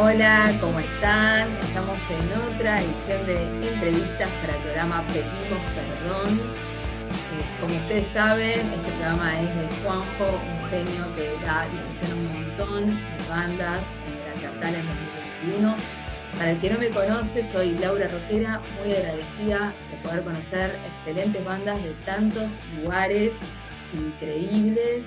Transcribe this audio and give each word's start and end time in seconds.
Hola, 0.00 0.52
¿cómo 0.60 0.78
están? 0.78 1.50
Estamos 1.56 1.98
en 2.08 2.54
otra 2.54 2.80
edición 2.80 3.26
de 3.26 3.68
entrevistas 3.68 4.28
para 4.40 4.54
el 4.54 4.62
programa 4.62 5.04
Pedimos 5.08 5.60
Perdón. 5.74 6.38
Eh, 6.38 7.60
como 7.60 7.74
ustedes 7.74 8.06
saben, 8.12 8.60
este 8.60 8.92
programa 8.92 9.40
es 9.40 9.48
de 9.48 9.82
Juanjo, 9.82 10.40
un 10.62 10.70
genio 10.70 11.04
que 11.16 11.44
da 11.44 11.66
difusión 11.66 12.12
a 12.12 12.14
un 12.14 12.32
montón 12.32 12.86
de 12.90 13.28
bandas 13.28 13.82
en 14.06 14.18
la 14.20 14.40
capital 14.40 14.74
en 14.76 14.86
2021. 15.42 15.76
Para 16.38 16.50
el 16.52 16.58
que 16.60 16.70
no 16.70 16.78
me 16.78 16.90
conoce, 16.90 17.42
soy 17.42 17.76
Laura 17.78 18.06
Roquera, 18.06 18.60
muy 18.78 18.94
agradecida 18.94 19.74
de 19.90 19.96
poder 20.08 20.22
conocer 20.22 20.78
excelentes 20.86 21.44
bandas 21.44 21.82
de 21.82 21.90
tantos 22.06 22.46
lugares 22.80 23.32
increíbles. 23.92 25.02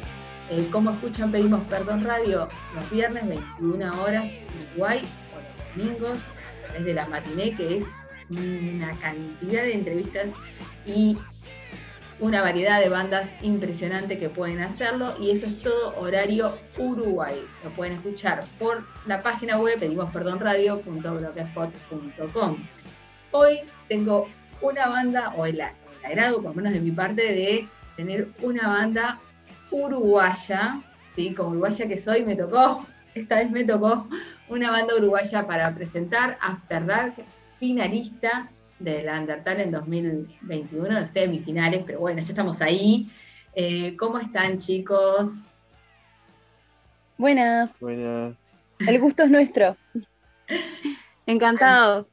Eh, 0.51 0.67
como 0.69 0.91
escuchan 0.91 1.31
Pedimos 1.31 1.63
Perdón 1.69 2.03
Radio 2.03 2.49
los 2.75 2.91
viernes 2.91 3.25
21 3.25 4.03
horas 4.03 4.29
Uruguay 4.73 5.01
o 5.33 5.37
los 5.39 5.77
domingos 5.77 6.19
desde 6.73 6.93
la 6.93 7.07
matiné 7.07 7.55
que 7.55 7.77
es 7.77 7.85
una 8.29 8.91
cantidad 8.99 9.63
de 9.63 9.75
entrevistas 9.75 10.31
y 10.85 11.17
una 12.19 12.41
variedad 12.41 12.81
de 12.81 12.89
bandas 12.89 13.29
impresionante 13.41 14.19
que 14.19 14.27
pueden 14.27 14.59
hacerlo 14.59 15.13
y 15.21 15.31
eso 15.31 15.45
es 15.45 15.61
todo 15.61 15.97
horario 15.97 16.57
Uruguay. 16.77 17.41
Lo 17.63 17.69
pueden 17.71 17.93
escuchar 17.93 18.43
por 18.59 18.85
la 19.05 19.23
página 19.23 19.57
web 19.57 19.79
pedimosperdonradio.blogspot.com. 19.79 22.57
Hoy 23.31 23.61
tengo 23.87 24.27
una 24.61 24.89
banda, 24.89 25.33
o 25.37 25.45
el, 25.45 25.61
el 25.61 25.69
agrado, 26.03 26.41
por 26.41 26.47
lo 26.47 26.55
menos 26.55 26.73
de 26.73 26.81
mi 26.81 26.91
parte, 26.91 27.21
de 27.21 27.69
tener 27.95 28.27
una 28.41 28.67
banda 28.67 29.21
uruguaya, 29.71 30.81
¿sí? 31.15 31.33
como 31.33 31.51
uruguaya 31.51 31.87
que 31.87 31.97
soy, 31.97 32.25
me 32.25 32.35
tocó, 32.35 32.85
esta 33.15 33.37
vez 33.37 33.51
me 33.51 33.63
tocó 33.63 34.07
una 34.49 34.71
banda 34.71 34.95
uruguaya 34.95 35.47
para 35.47 35.73
presentar 35.73 36.37
After 36.41 36.85
Dark, 36.85 37.15
finalista 37.59 38.49
del 38.79 39.07
Undertale 39.07 39.63
en 39.63 39.71
2021, 39.71 41.01
de 41.01 41.07
semifinales, 41.07 41.83
pero 41.85 41.99
bueno, 41.99 42.19
ya 42.19 42.27
estamos 42.27 42.61
ahí. 42.61 43.09
Eh, 43.53 43.95
¿Cómo 43.97 44.17
están 44.17 44.57
chicos? 44.57 45.31
Buenas. 47.17 47.71
Buenas. 47.79 48.35
El 48.79 48.99
gusto 48.99 49.23
es 49.23 49.29
nuestro. 49.29 49.77
Encantados. 51.25 52.07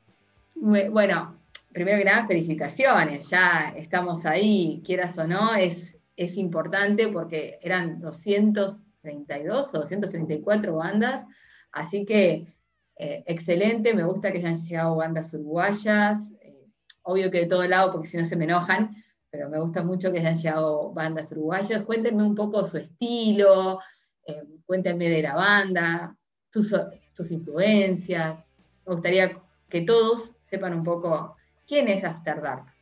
Bueno, 0.55 1.37
primero 1.73 1.99
que 1.99 2.05
nada, 2.05 2.27
felicitaciones. 2.27 3.31
Ya 3.31 3.73
estamos 3.77 4.27
ahí, 4.27 4.83
quieras 4.85 5.17
o 5.19 5.27
no, 5.27 5.55
es, 5.55 5.98
es 6.19 6.37
importante 6.37 7.09
porque 7.09 7.61
eran 7.63 8.01
232 8.01 9.75
o 9.75 9.79
234 9.79 10.75
bandas, 10.75 11.25
así 11.71 12.05
que 12.05 12.53
eh, 12.97 13.23
excelente, 13.27 13.95
me 13.95 14.03
gusta 14.03 14.33
que 14.33 14.39
hayan 14.39 14.57
llegado 14.57 14.97
bandas 14.97 15.33
uruguayas, 15.33 16.19
eh, 16.41 16.67
obvio 17.03 17.31
que 17.31 17.43
de 17.43 17.47
todo 17.47 17.67
lado 17.69 17.93
porque 17.93 18.09
si 18.09 18.17
no 18.17 18.27
se 18.27 18.35
me 18.35 18.47
enojan, 18.47 18.97
pero 19.31 19.49
me 19.49 19.61
gusta 19.61 19.85
mucho 19.85 20.11
que 20.11 20.19
hayan 20.19 20.37
llegado 20.37 20.93
bandas 20.93 21.31
uruguayas. 21.31 21.85
Cuéntenme 21.85 22.25
un 22.25 22.35
poco 22.35 22.67
su 22.67 22.79
estilo, 22.79 23.79
eh, 24.27 24.43
cuéntenme 24.67 25.09
de 25.09 25.23
la 25.23 25.35
banda, 25.35 26.17
sus, 26.51 26.75
sus 27.13 27.31
influencias. 27.31 28.53
Me 28.85 28.93
gustaría 28.95 29.41
que 29.69 29.83
todos 29.83 30.33
sepan 30.43 30.75
un 30.75 30.83
poco 30.83 31.37
quién 31.65 31.87
es 31.87 32.03
After 32.03 32.43
Dark. 32.43 32.78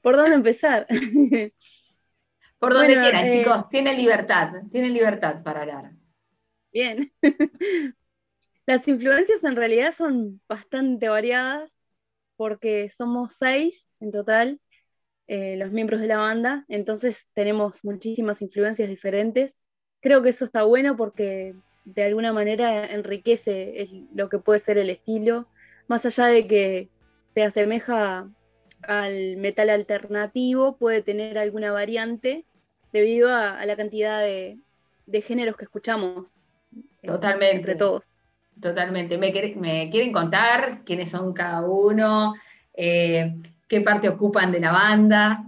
¿Por 0.00 0.16
dónde 0.16 0.34
empezar? 0.34 0.86
Por 2.58 2.72
donde 2.74 2.94
bueno, 2.94 3.02
quieran, 3.02 3.26
eh, 3.26 3.30
chicos. 3.30 3.68
Tienen 3.68 3.96
libertad, 3.96 4.62
tienen 4.70 4.94
libertad 4.94 5.42
para 5.42 5.62
hablar. 5.62 5.92
Bien. 6.72 7.12
Las 8.66 8.86
influencias 8.86 9.42
en 9.42 9.56
realidad 9.56 9.92
son 9.96 10.40
bastante 10.48 11.08
variadas 11.08 11.70
porque 12.36 12.88
somos 12.90 13.34
seis 13.38 13.88
en 14.00 14.12
total 14.12 14.60
eh, 15.28 15.56
los 15.56 15.70
miembros 15.70 16.00
de 16.00 16.08
la 16.08 16.18
banda, 16.18 16.64
entonces 16.68 17.28
tenemos 17.32 17.84
muchísimas 17.84 18.42
influencias 18.42 18.88
diferentes. 18.88 19.56
Creo 20.00 20.22
que 20.22 20.30
eso 20.30 20.44
está 20.44 20.64
bueno 20.64 20.96
porque 20.96 21.54
de 21.84 22.04
alguna 22.04 22.32
manera 22.32 22.86
enriquece 22.86 23.82
el, 23.82 24.08
lo 24.14 24.28
que 24.28 24.38
puede 24.38 24.60
ser 24.60 24.78
el 24.78 24.90
estilo, 24.90 25.48
más 25.92 26.06
allá 26.06 26.24
de 26.24 26.46
que 26.46 26.88
se 27.34 27.42
asemeja 27.42 28.26
al 28.80 29.36
metal 29.36 29.68
alternativo, 29.68 30.78
puede 30.78 31.02
tener 31.02 31.36
alguna 31.36 31.70
variante 31.70 32.46
debido 32.94 33.28
a, 33.28 33.60
a 33.60 33.66
la 33.66 33.76
cantidad 33.76 34.20
de, 34.20 34.58
de, 35.04 35.20
géneros 35.20 35.54
que 35.58 35.64
escuchamos. 35.64 36.40
Totalmente. 37.02 37.56
Entre 37.56 37.74
todos. 37.74 38.04
Totalmente. 38.58 39.18
¿Me, 39.18 39.32
me 39.56 39.90
quieren 39.90 40.12
contar 40.14 40.82
quiénes 40.86 41.10
son 41.10 41.34
cada 41.34 41.60
uno? 41.60 42.34
Eh, 42.72 43.34
¿Qué 43.68 43.82
parte 43.82 44.08
ocupan 44.08 44.50
de 44.50 44.60
la 44.60 44.72
banda? 44.72 45.44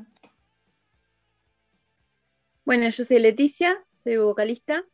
Bueno, 2.67 2.87
yo 2.91 3.03
soy 3.03 3.19
Leticia, 3.19 3.83
soy 3.95 4.19
vocalista. 4.19 4.85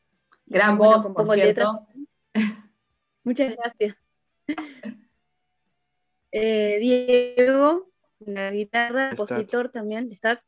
Gran 0.47 0.79
voz, 0.79 1.03
bueno, 1.03 1.15
por 1.15 1.35
cierto. 1.35 1.89
Muchas 3.25 3.57
gracias. 3.57 3.97
Eh, 6.33 6.79
Diego, 6.79 7.91
la 8.21 8.51
guitarra, 8.51 9.15
compositor 9.17 9.71
también, 9.71 10.11
está. 10.13 10.43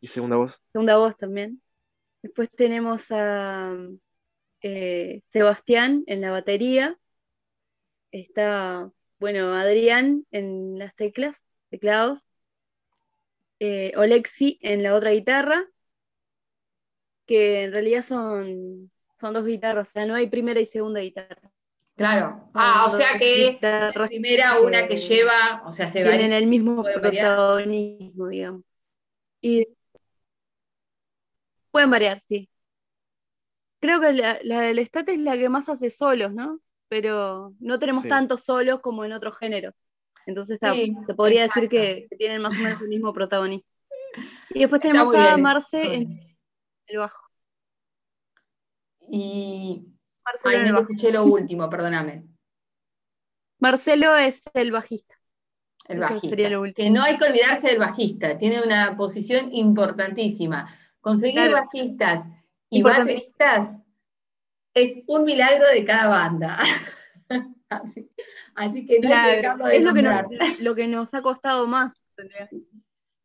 Y 0.00 0.08
segunda 0.08 0.36
voz. 0.36 0.60
Segunda 0.72 0.96
voz 0.96 1.16
también. 1.16 1.62
Después 2.22 2.50
tenemos 2.50 3.06
a 3.10 3.76
eh, 4.60 5.20
Sebastián 5.28 6.04
en 6.06 6.20
la 6.20 6.30
batería. 6.30 6.98
Está, 8.10 8.90
bueno, 9.18 9.54
Adrián 9.54 10.26
en 10.30 10.78
las 10.78 10.94
teclas, 10.94 11.36
teclados. 11.70 12.30
Eh, 13.58 13.92
Olexi 13.96 14.58
en 14.62 14.82
la 14.82 14.94
otra 14.94 15.12
guitarra. 15.12 15.66
Que 17.26 17.62
en 17.62 17.72
realidad 17.72 18.04
son, 18.04 18.90
son 19.14 19.34
dos 19.34 19.46
guitarras, 19.46 19.88
o 19.88 19.92
sea, 19.92 20.06
no 20.06 20.14
hay 20.14 20.26
primera 20.26 20.60
y 20.60 20.66
segunda 20.66 21.00
guitarra. 21.00 21.52
Claro. 22.02 22.50
Ah, 22.52 22.86
o 22.88 22.96
sea 22.96 23.16
que 23.16 23.56
la 23.60 23.92
primera, 23.92 24.60
una 24.60 24.88
que 24.88 24.96
lleva, 24.96 25.62
o 25.64 25.70
sea, 25.70 25.88
se 25.88 26.02
Tienen 26.02 26.32
el 26.32 26.48
mismo 26.48 26.82
protagonismo, 26.82 28.26
digamos. 28.26 28.62
Y 29.40 29.68
pueden 31.70 31.90
variar, 31.90 32.20
sí. 32.28 32.48
Creo 33.80 34.00
que 34.00 34.12
la, 34.12 34.38
la 34.42 34.60
del 34.62 34.78
estate 34.80 35.12
es 35.14 35.18
la 35.20 35.36
que 35.36 35.48
más 35.48 35.68
hace 35.68 35.90
solos, 35.90 36.32
¿no? 36.32 36.60
Pero 36.88 37.54
no 37.60 37.78
tenemos 37.78 38.02
Sí. 38.02 38.08
tantos 38.08 38.42
solos 38.42 38.80
como 38.80 39.04
en 39.04 39.12
otros 39.12 39.36
géneros. 39.38 39.74
Entonces 40.26 40.54
está, 40.54 40.72
Sí, 40.72 40.94
se 41.06 41.14
podría 41.14 41.44
exacto. 41.44 41.68
decir 41.70 41.70
que, 41.70 42.06
que 42.08 42.16
tienen 42.16 42.42
más 42.42 42.54
o 42.58 42.62
menos 42.62 42.80
el 42.82 42.88
mismo 42.88 43.12
protagonismo. 43.12 43.64
Y 44.50 44.60
después 44.60 44.84
Está 44.84 44.92
tenemos 44.92 45.14
a. 45.14 45.36
Marce 45.36 45.94
en 45.94 46.36
el 46.88 46.98
bajo. 46.98 47.22
Y. 49.10 49.86
Marcelo, 50.32 50.64
Ay, 50.64 50.70
no 50.72 50.76
te 50.76 50.82
escuché 50.82 51.12
lo 51.12 51.24
último, 51.24 51.68
perdóname. 51.70 52.24
Marcelo 53.60 54.16
es 54.16 54.40
el 54.54 54.72
bajista. 54.72 55.14
El 55.88 55.98
bajista. 56.00 56.28
sería 56.28 56.50
lo 56.50 56.60
último. 56.62 56.84
Que 56.86 56.90
no 56.90 57.02
hay 57.02 57.16
que 57.16 57.24
olvidarse 57.24 57.68
del 57.68 57.78
bajista, 57.78 58.38
tiene 58.38 58.62
una 58.62 58.96
posición 58.96 59.52
importantísima. 59.54 60.68
Conseguir 61.00 61.34
Claro. 61.34 61.52
bajistas 61.52 62.26
y 62.70 62.82
bateristas 62.82 63.76
es 64.74 64.98
un 65.06 65.24
milagro 65.24 65.66
de 65.68 65.84
cada 65.84 66.08
banda. 66.08 66.58
así, 67.68 68.10
así 68.54 68.86
que 68.86 69.00
no 69.00 69.08
hay 69.14 69.30
que 69.30 69.36
dejarlo 69.36 69.64
Claro, 69.64 69.66
de 69.66 69.76
es 69.76 69.84
lo 69.84 69.94
que, 69.94 70.02
nos, 70.02 70.22
nombrar. 70.22 70.48
lo 70.60 70.74
que 70.74 70.88
nos 70.88 71.14
ha 71.14 71.22
costado 71.22 71.66
más. 71.66 72.02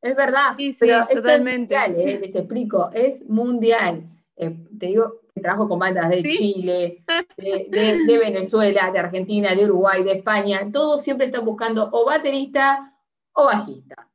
Es 0.02 0.16
verdad, 0.16 0.56
Sí, 0.58 0.72
sí, 0.74 0.78
pero 0.80 1.02
esto 1.02 1.16
totalmente. 1.16 1.76
es 1.76 1.90
mundial, 1.90 2.10
eh, 2.10 2.20
les 2.20 2.36
explico, 2.36 2.92
es 2.94 3.24
mundial. 3.28 4.10
Eh, 4.36 4.56
te 4.80 4.86
digo, 4.88 5.22
trabajo 5.42 5.68
con 5.70 5.80
bandas 5.80 6.10
de 6.10 6.22
Sí. 6.22 6.32
Chile, 6.38 7.04
de, 7.38 7.68
de- 7.70 8.06
de 8.06 8.18
Venezuela, 8.18 8.92
de 8.92 9.00
Argentina, 9.00 9.54
de 9.56 9.66
Uruguay, 9.66 10.04
de 10.04 10.14
España, 10.14 10.70
todos 10.72 11.02
siempre 11.04 11.28
están 11.28 11.46
buscando 11.46 11.90
o 11.92 12.06
baterista 12.06 12.94
o 13.34 13.46
bajista. 13.46 14.10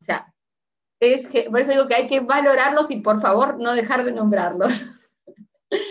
O 0.00 0.04
sea, 0.04 0.32
es 1.00 1.26
por 1.50 1.60
eso 1.60 1.72
digo 1.72 1.86
que 1.88 1.94
hay 1.94 2.06
que 2.06 2.20
valorarlos 2.20 2.90
y 2.90 2.96
por 3.00 3.20
favor 3.20 3.60
no 3.60 3.74
dejar 3.74 4.04
de 4.04 4.12
nombrarlos. 4.12 4.72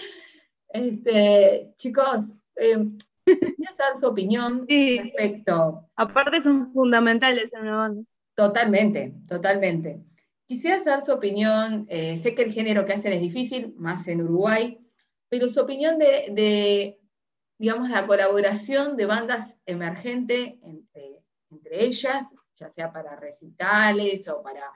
Este, 0.70 1.72
chicos, 1.78 2.34
eh, 2.56 2.84
quería 3.26 3.74
saber 3.74 3.98
su 4.00 4.08
opinión 4.08 4.66
Sí. 4.68 5.00
respecto 5.00 5.88
Aparte 5.96 6.42
son 6.42 6.66
fundamentales 6.74 7.54
en 7.54 7.62
una 7.62 7.78
banda. 7.78 8.02
Totalmente, 8.36 9.14
totalmente. 9.28 10.04
Quisiera 10.54 10.80
saber 10.84 11.04
su 11.04 11.12
opinión, 11.14 11.88
eh, 11.90 12.16
sé 12.20 12.36
que 12.36 12.44
el 12.44 12.54
género 12.54 12.86
que 12.86 12.94
hacen 12.94 13.12
es 13.12 13.22
difícil, 13.22 13.74
más 13.76 14.08
en 14.08 14.22
Uruguay, 14.22 14.78
pero 15.28 15.50
su 15.50 15.60
opinión 15.60 15.98
de, 15.98 17.00
digamos, 17.58 17.90
la 17.90 18.06
colaboración 18.06 18.96
de 18.96 19.08
bandas 19.08 19.58
emergentes 19.66 20.54
entre, 20.62 21.24
ellas, 21.72 22.28
ya 22.54 22.70
sea 22.70 22.94
para 22.94 23.16
recitales 23.16 24.28
o 24.28 24.44
para, 24.44 24.72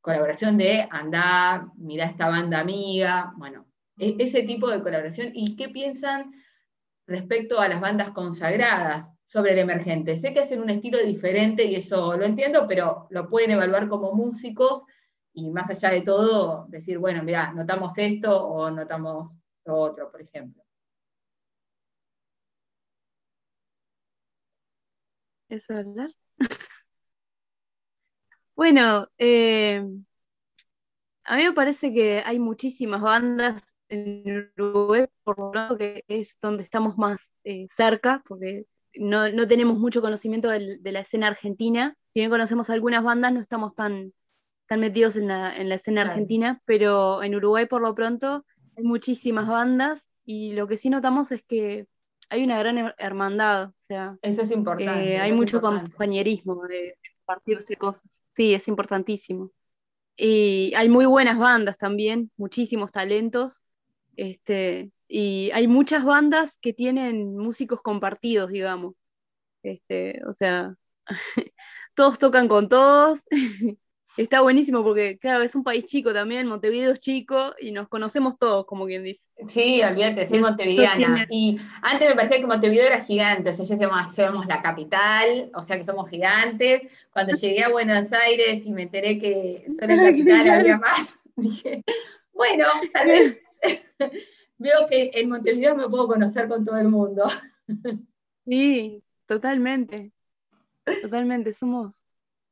colaboración 0.00 0.56
de 0.56 0.88
andá, 0.90 1.70
mirá 1.76 2.06
esta 2.06 2.28
banda 2.28 2.60
amiga, 2.60 3.34
bueno, 3.36 3.66
e, 3.98 4.16
ese 4.18 4.42
tipo 4.44 4.70
de 4.70 4.82
colaboración. 4.82 5.32
¿Y 5.34 5.54
qué 5.54 5.68
piensan 5.68 6.32
respecto 7.06 7.60
a 7.60 7.68
las 7.68 7.82
bandas 7.82 8.08
consagradas 8.12 9.10
sobre 9.24 9.52
el 9.52 9.58
emergente? 9.58 10.16
Sé 10.16 10.32
que 10.34 10.40
hacen 10.40 10.60
un 10.62 10.70
estilo 10.70 10.98
diferente 10.98 11.64
y 11.64 11.76
eso 11.76 12.16
lo 12.16 12.24
entiendo, 12.24 12.66
pero 12.68 13.06
lo 13.10 13.28
pueden 13.28 13.52
evaluar 13.52 13.88
como 13.88 14.12
músicos 14.12 14.84
y 15.32 15.50
más 15.50 15.68
allá 15.70 15.90
de 15.90 16.02
todo, 16.02 16.66
decir, 16.68 16.98
bueno, 16.98 17.22
mira, 17.22 17.52
notamos 17.52 17.98
esto 17.98 18.46
o 18.46 18.70
notamos 18.70 19.28
lo 19.64 19.74
otro, 19.74 20.10
por 20.10 20.22
ejemplo. 20.22 20.62
¿Es 25.48 25.70
hablar? 25.70 26.10
bueno, 28.54 29.08
eh, 29.18 29.82
a 31.24 31.36
mí 31.36 31.44
me 31.44 31.52
parece 31.52 31.92
que 31.92 32.22
hay 32.24 32.38
muchísimas 32.38 33.00
bandas 33.00 33.62
en 33.88 34.52
Uruguay, 34.56 35.06
por 35.22 35.54
lo 35.54 35.76
que 35.76 36.04
es 36.08 36.36
donde 36.40 36.62
estamos 36.64 36.98
más 36.98 37.34
eh, 37.44 37.66
cerca, 37.74 38.22
porque 38.26 38.66
no, 38.96 39.48
tenemos 39.48 39.78
mucho 39.78 40.00
conocimiento 40.00 40.48
de 40.48 40.92
la 40.92 41.00
escena 41.00 41.28
argentina. 41.28 41.96
Si 42.12 42.20
bien 42.20 42.30
conocemos 42.30 42.70
algunas 42.70 43.02
bandas, 43.02 43.32
no 43.32 43.40
estamos 43.40 43.74
tan, 43.74 44.12
tan 44.66 44.80
metidos 44.80 45.16
en 45.16 45.28
la, 45.28 45.56
escena 45.56 46.02
argentina, 46.02 46.60
pero 46.64 47.22
en 47.22 47.34
Uruguay 47.34 47.66
por 47.66 47.82
lo 47.82 47.94
pronto 47.94 48.44
hay 48.76 48.84
muchísimas 48.84 49.48
bandas 49.48 50.04
y 50.24 50.52
lo 50.52 50.66
que 50.66 50.76
sí 50.76 50.90
notamos 50.90 51.32
es 51.32 51.42
que 51.42 51.86
hay 52.30 52.42
una 52.42 52.58
gran 52.58 52.92
hermandad, 52.98 53.68
o 53.68 53.74
sea, 53.76 54.16
eso 54.22 54.42
es 54.42 54.50
importante. 54.50 55.18
hay 55.18 55.32
mucho 55.32 55.60
compañerismo 55.60 56.66
de 56.66 56.96
compartirse 57.18 57.76
cosas. 57.76 58.22
Sí, 58.34 58.54
es 58.54 58.66
importantísimo. 58.66 59.50
Y 60.16 60.72
hay 60.76 60.88
muy 60.88 61.06
buenas 61.06 61.38
bandas 61.38 61.76
también, 61.76 62.30
muchísimos 62.36 62.92
talentos. 62.92 63.62
Este, 64.16 64.90
y 65.16 65.52
hay 65.54 65.68
muchas 65.68 66.04
bandas 66.04 66.58
que 66.60 66.72
tienen 66.72 67.36
músicos 67.36 67.80
compartidos, 67.82 68.50
digamos. 68.50 68.96
Este, 69.62 70.20
o 70.26 70.32
sea, 70.32 70.74
todos 71.94 72.18
tocan 72.18 72.48
con 72.48 72.68
todos 72.68 73.24
está 74.16 74.40
buenísimo 74.40 74.82
porque, 74.82 75.16
claro, 75.18 75.44
es 75.44 75.54
un 75.54 75.62
país 75.62 75.86
chico 75.86 76.12
también, 76.12 76.48
Montevideo 76.48 76.90
es 76.90 76.98
chico 76.98 77.54
y 77.60 77.70
nos 77.70 77.88
conocemos 77.88 78.36
todos, 78.40 78.66
como 78.66 78.86
quien 78.86 79.04
dice. 79.04 79.22
Sí, 79.46 79.80
olvídate, 79.84 80.26
soy 80.26 80.40
montevideana. 80.40 81.28
Y 81.30 81.60
antes 81.82 82.08
me 82.08 82.16
parecía 82.16 82.40
que 82.40 82.46
Montevideo 82.48 82.86
era 82.88 83.04
gigante, 83.04 83.50
o 83.50 83.54
sea, 83.54 83.64
yo 83.64 83.74
decíamos, 83.76 84.16
somos 84.16 84.46
la 84.46 84.62
capital, 84.62 85.48
o 85.54 85.62
sea 85.62 85.78
que 85.78 85.84
somos 85.84 86.10
gigantes. 86.10 86.82
Cuando 87.12 87.36
llegué 87.36 87.62
a 87.62 87.70
Buenos 87.70 88.12
Aires 88.12 88.66
y 88.66 88.72
me 88.72 88.82
enteré 88.82 89.20
que 89.20 89.64
solo 89.78 89.92
en 89.92 89.96
la 89.96 90.04
capital 90.10 90.48
había 90.48 90.78
más, 90.78 91.20
dije, 91.36 91.84
bueno, 92.32 92.66
tal 92.92 93.06
vez 93.06 93.42
veo 94.64 94.88
que 94.88 95.10
en 95.14 95.28
Montevideo 95.28 95.76
me 95.76 95.88
puedo 95.88 96.08
conocer 96.08 96.48
con 96.48 96.64
todo 96.64 96.78
el 96.78 96.88
mundo. 96.88 97.24
Sí, 98.46 99.02
totalmente. 99.24 100.12
Totalmente, 101.00 101.54
somos 101.54 102.04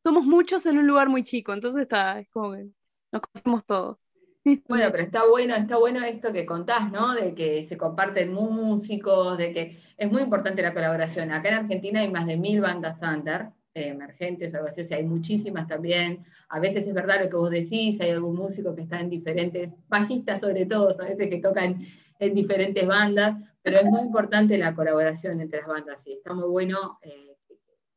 somos 0.02 0.24
muchos 0.24 0.66
en 0.66 0.78
un 0.78 0.86
lugar 0.86 1.08
muy 1.08 1.22
chico, 1.22 1.52
entonces 1.52 1.82
está, 1.82 2.18
es 2.18 2.28
como 2.28 2.52
que 2.52 2.68
nos 3.12 3.22
conocemos 3.22 3.64
todos. 3.66 3.98
Bueno, 4.68 4.88
pero 4.90 5.04
está 5.04 5.24
bueno, 5.28 5.54
está 5.54 5.76
bueno 5.76 6.04
esto 6.04 6.32
que 6.32 6.44
contás, 6.44 6.90
¿no? 6.90 7.14
De 7.14 7.32
que 7.32 7.62
se 7.62 7.76
comparten 7.76 8.32
músicos, 8.32 9.38
de 9.38 9.52
que 9.52 9.78
es 9.96 10.10
muy 10.10 10.20
importante 10.20 10.62
la 10.62 10.74
colaboración. 10.74 11.30
Acá 11.30 11.50
en 11.50 11.54
Argentina 11.54 12.00
hay 12.00 12.10
más 12.10 12.26
de 12.26 12.36
mil 12.36 12.60
bandas 12.60 13.00
under, 13.02 13.50
eh, 13.74 13.90
emergentes, 13.90 14.52
o 14.52 14.84
sea, 14.84 14.96
hay 14.96 15.04
muchísimas 15.04 15.68
también. 15.68 16.24
A 16.48 16.58
veces 16.58 16.88
es 16.88 16.92
verdad 16.92 17.22
lo 17.22 17.30
que 17.30 17.36
vos 17.36 17.50
decís, 17.50 18.00
hay 18.00 18.10
algún 18.10 18.34
músico 18.34 18.74
que 18.74 18.82
está 18.82 18.98
en 18.98 19.10
diferentes, 19.10 19.74
bajistas 19.88 20.40
sobre 20.40 20.66
todo, 20.66 20.88
a 21.00 21.04
veces 21.04 21.30
que 21.30 21.38
tocan 21.38 21.86
en 22.22 22.34
diferentes 22.34 22.86
bandas, 22.86 23.36
pero 23.62 23.78
es 23.78 23.84
muy 23.84 24.00
importante 24.00 24.56
la 24.56 24.74
colaboración 24.74 25.40
entre 25.40 25.60
las 25.60 25.68
bandas, 25.68 26.06
y 26.06 26.12
está 26.12 26.32
muy 26.32 26.48
bueno. 26.48 26.98
Eh, 27.02 27.36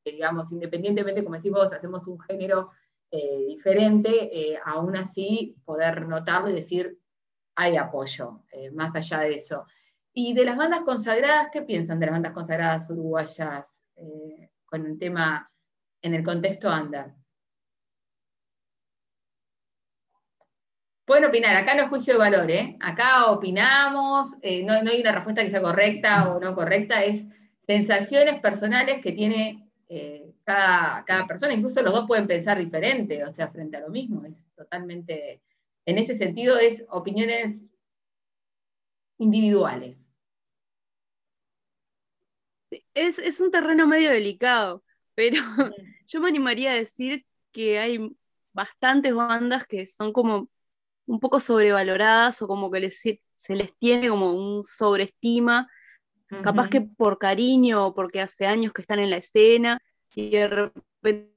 digamos, 0.03 0.51
independientemente, 0.51 1.23
como 1.23 1.35
decís 1.35 1.51
vos, 1.51 1.73
hacemos 1.73 2.05
un 2.05 2.19
género 2.19 2.69
eh, 3.09 3.43
diferente, 3.47 4.29
eh, 4.31 4.59
aún 4.63 4.95
así 4.95 5.55
poder 5.65 6.07
notarlo 6.07 6.49
y 6.49 6.53
decir, 6.53 6.99
hay 7.55 7.75
apoyo, 7.77 8.43
más 8.73 8.95
allá 8.95 9.21
de 9.21 9.35
eso. 9.35 9.65
Y 10.13 10.33
de 10.33 10.45
las 10.45 10.57
bandas 10.57 10.81
consagradas, 10.81 11.49
¿qué 11.51 11.63
piensan 11.63 11.99
de 11.99 12.05
las 12.05 12.13
bandas 12.13 12.33
consagradas 12.33 12.89
uruguayas 12.89 13.65
con 14.65 14.85
el 14.85 14.99
tema 14.99 15.49
en 16.01 16.13
el 16.13 16.23
contexto 16.23 16.69
under? 16.69 17.13
Pueden 21.05 21.25
opinar, 21.25 21.55
acá 21.55 21.75
no 21.75 21.83
es 21.83 21.89
juicio 21.89 22.13
de 22.13 22.19
valor, 22.19 22.49
acá 22.79 23.31
opinamos, 23.31 24.31
no, 24.63 24.83
no 24.83 24.89
hay 24.89 25.01
una 25.01 25.11
respuesta 25.11 25.43
que 25.43 25.51
sea 25.51 25.61
correcta 25.61 26.31
o 26.33 26.39
no 26.39 26.55
correcta, 26.55 27.03
es 27.03 27.27
sensaciones 27.61 28.39
personales 28.41 29.01
que 29.01 29.11
tiene 29.11 29.65
eh, 29.87 30.33
cada, 30.43 31.25
persona, 31.27 31.53
incluso 31.53 31.81
los 31.81 31.93
dos 31.93 32.07
pueden 32.07 32.27
pensar 32.27 32.57
diferente, 32.57 33.23
o 33.23 33.33
sea, 33.33 33.49
frente 33.49 33.77
a 33.77 33.81
lo 33.81 33.89
mismo, 33.89 34.23
es 34.25 34.45
totalmente, 34.55 35.41
en 35.85 35.97
ese 35.97 36.15
sentido 36.15 36.57
es 36.57 36.83
opiniones 36.89 37.69
individuales. 39.17 40.13
Es, 42.93 43.39
un 43.39 43.51
terreno 43.51 43.87
medio 43.87 44.11
delicado, 44.11 44.83
pero 45.15 45.37
yo 46.07 46.19
me 46.19 46.29
animaría 46.29 46.71
a 46.71 46.75
decir 46.75 47.25
que 47.51 47.79
hay 47.79 48.15
bastantes 48.53 49.13
bandas 49.13 49.65
que 49.65 49.87
son 49.87 50.13
como 50.13 50.49
un 51.05 51.19
poco 51.19 51.39
sobrevaloradas 51.39 52.41
o 52.41 52.47
como 52.47 52.71
que 52.71 52.89
se 52.91 53.19
les 53.55 53.77
tiene 53.77 54.09
como 54.09 54.33
un 54.33 54.63
sobreestima 54.63 55.69
capaz 56.43 56.69
que 56.69 56.81
por 56.81 57.17
cariño 57.17 57.87
o 57.87 57.93
porque 57.93 58.21
hace 58.21 58.45
años 58.45 58.73
que 58.73 58.81
están 58.81 58.99
en 58.99 59.09
la 59.09 59.17
escena 59.17 59.79
y 60.15 60.29
de 60.29 60.47
repente 60.47 61.35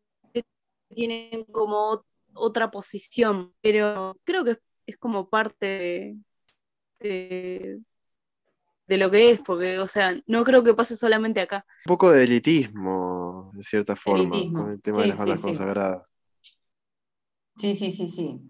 tienen 0.95 1.45
como 1.45 2.05
otra 2.35 2.71
posición, 2.71 3.55
pero 3.61 4.17
creo 4.25 4.45
que 4.45 4.59
es 4.87 4.97
como 4.97 5.29
parte 5.29 6.17
de, 7.01 7.79
lo 8.87 9.11
que 9.11 9.33
es, 9.33 9.41
porque, 9.41 9.79
o 9.79 9.89
sea, 9.89 10.19
no 10.27 10.45
creo 10.45 10.65
que 10.65 10.75
pase 10.75 10.97
solamente 10.97 11.41
acá. 11.41 11.67
Un 11.85 11.91
poco 11.91 12.11
de 12.11 12.25
elitismo, 12.25 13.51
de 13.55 13.63
cierta 13.63 13.97
forma, 13.97 14.41
con 14.53 14.71
el 14.71 14.81
tema 14.81 15.03
de 15.03 15.09
las 15.09 15.19
bandas 15.19 15.41
consagradas. 15.41 16.13
Sí, 17.59 17.75
sí, 17.75 17.93
sí, 17.93 18.09
sí. 18.09 18.41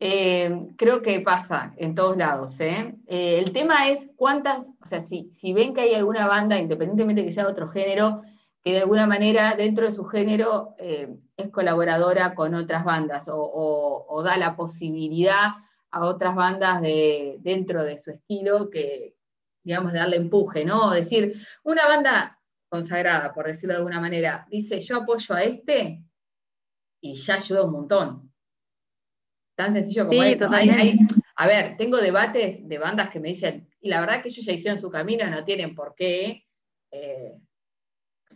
Eh, 0.00 0.68
creo 0.76 1.02
que 1.02 1.20
pasa 1.20 1.72
en 1.76 1.94
todos 1.94 2.16
lados. 2.16 2.58
¿eh? 2.60 2.94
¿eh? 3.06 3.38
el 3.38 3.52
tema 3.52 3.88
es 3.88 4.10
cuántas, 4.16 4.70
o 4.82 4.86
sea, 4.86 5.00
si, 5.00 5.30
si 5.32 5.52
ven 5.52 5.72
que 5.72 5.82
hay 5.82 5.94
alguna 5.94 6.26
banda, 6.26 6.58
independientemente 6.58 7.24
que 7.24 7.32
sea 7.32 7.44
de 7.44 7.52
otro 7.52 7.68
género, 7.68 8.22
que 8.62 8.72
de 8.72 8.80
alguna 8.80 9.06
manera 9.06 9.54
dentro 9.56 9.86
de 9.86 9.92
su 9.92 10.04
género 10.04 10.74
eh, 10.78 11.16
es 11.36 11.50
colaboradora 11.50 12.34
con 12.34 12.54
otras 12.54 12.84
bandas 12.84 13.26
o, 13.28 14.22
da 14.24 14.38
la 14.38 14.56
posibilidad 14.56 15.50
a 15.90 16.06
otras 16.06 16.34
bandas 16.34 16.80
de, 16.80 17.36
dentro 17.40 17.84
de 17.84 17.98
su 17.98 18.10
estilo 18.10 18.70
que, 18.70 19.14
digamos, 19.62 19.92
de 19.92 19.98
darle 19.98 20.16
empuje, 20.16 20.64
¿no? 20.64 20.90
decir, 20.90 21.46
una 21.62 21.86
banda 21.86 22.40
consagrada, 22.68 23.32
por 23.32 23.46
decirlo 23.46 23.74
de 23.74 23.78
alguna 23.78 24.00
manera, 24.00 24.46
dice, 24.50 24.80
yo 24.80 25.02
apoyo 25.02 25.34
a 25.34 25.44
este 25.44 26.02
y 27.00 27.16
ya 27.16 27.34
ayuda 27.34 27.64
un 27.64 27.72
montón. 27.72 28.33
Tan 29.54 29.72
sencillo 29.72 30.06
como 30.06 30.22
eso. 30.22 30.48
a 31.36 31.46
ver, 31.46 31.76
tengo 31.76 31.98
debates 31.98 32.66
de 32.66 32.78
bandas 32.78 33.10
que 33.10 33.20
me 33.20 33.28
dicen, 33.28 33.68
y 33.80 33.88
la 33.88 34.00
verdad 34.00 34.22
que 34.22 34.28
ellos 34.28 34.44
ya 34.44 34.52
hicieron 34.52 34.80
su 34.80 34.90
camino, 34.90 35.28
no 35.30 35.44
tienen 35.44 35.74
por 35.74 35.94
qué 35.94 36.44
eh, 36.90 37.38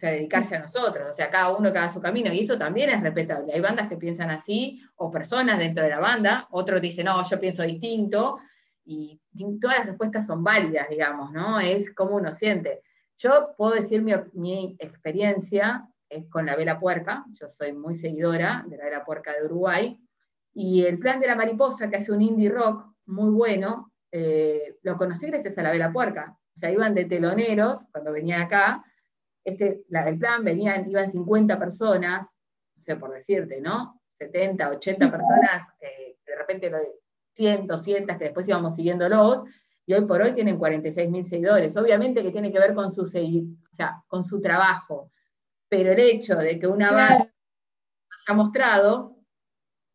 dedicarse 0.01 0.57
a 0.57 0.61
nosotros. 0.61 1.09
O 1.11 1.15
sea, 1.15 1.31
cada 1.31 1.57
uno 1.57 1.73
que 1.73 1.79
haga 1.79 1.93
su 1.93 2.01
camino, 2.01 2.33
y 2.33 2.41
eso 2.41 2.57
también 2.57 2.91
es 2.91 3.01
respetable. 3.01 3.53
Hay 3.53 3.61
bandas 3.61 3.89
que 3.89 3.97
piensan 3.97 4.31
así, 4.31 4.81
o 4.97 5.11
personas 5.11 5.59
dentro 5.59 5.83
de 5.83 5.91
la 5.91 6.01
banda, 6.01 6.47
otros 6.51 6.81
dicen, 6.81 7.07
no, 7.07 7.29
yo 7.29 7.41
pienso 7.41 7.63
distinto, 7.63 8.39
y 8.85 9.21
todas 9.61 9.79
las 9.79 9.87
respuestas 9.87 10.27
son 10.27 10.43
válidas, 10.43 10.89
digamos, 10.89 11.33
¿no? 11.33 11.61
Es 11.61 11.93
como 11.95 12.17
uno 12.17 12.33
siente. 12.33 12.83
Yo 13.19 13.55
puedo 13.57 13.75
decir 13.75 14.03
mi, 14.03 14.13
mi 14.33 14.77
experiencia 14.79 15.87
es 16.09 16.27
con 16.29 16.47
la 16.47 16.57
Vela 16.57 16.81
Puerca, 16.81 17.25
yo 17.33 17.51
soy 17.51 17.75
muy 17.75 17.95
seguidora 17.95 18.65
de 18.67 18.79
la 18.79 18.85
Vela 18.85 19.05
Puerca 19.05 19.35
de 19.35 19.45
Uruguay, 19.45 20.01
y 20.61 20.85
el 20.85 20.99
plan 20.99 21.21
de 21.21 21.29
la 21.29 21.37
mariposa, 21.37 21.89
que 21.89 21.99
hace 21.99 22.11
un 22.11 22.21
indie 22.21 22.51
rock 22.51 22.85
muy 23.07 23.31
bueno, 23.31 23.93
eh, 24.11 24.77
lo 24.83 24.97
conocí 24.97 25.29
gracias 25.29 25.57
a 25.57 25.63
la 25.63 25.71
Vela 25.71 25.93
Puerca. 25.93 26.37
O 26.37 26.59
sea, 26.59 26.73
iban 26.73 26.97
de 26.97 27.05
teloneros 27.05 27.85
cuando 27.93 28.11
venía 28.11 28.43
acá. 28.43 28.85
Este, 29.45 29.85
el 29.89 30.19
plan 30.19 30.43
venían, 30.43 30.91
iban 30.91 31.13
50 31.13 31.57
personas, 31.61 32.27
no 32.75 32.83
sé, 32.83 32.97
por 32.97 33.13
decirte, 33.13 33.61
¿no? 33.61 34.03
70, 34.19 34.71
80 34.71 35.11
personas, 35.13 35.69
de 35.81 36.37
repente 36.37 36.73
100, 37.35 37.69
200, 37.69 38.17
que 38.17 38.25
después 38.25 38.49
íbamos 38.49 38.75
siguiéndolos, 38.75 39.45
y 39.87 39.95
hoy 39.95 40.07
por 40.07 40.21
hoy 40.21 40.33
tienen 40.33 40.59
46 40.59 41.09
mil 41.09 41.25
seguidores. 41.25 41.77
Obviamente 41.77 42.21
que 42.21 42.33
tiene 42.33 42.53
que 42.53 42.59
ver 42.59 42.75
con 42.75 42.91
su, 42.91 43.03
o 43.03 43.07
sea, 43.77 44.03
con 44.09 44.25
su 44.25 44.41
trabajo, 44.41 45.13
pero 45.69 45.93
el 45.93 46.01
hecho 46.01 46.35
de 46.35 46.59
que 46.59 46.67
una 46.67 46.91
banda 46.91 47.33
haya 48.27 48.37
mostrado 48.37 49.18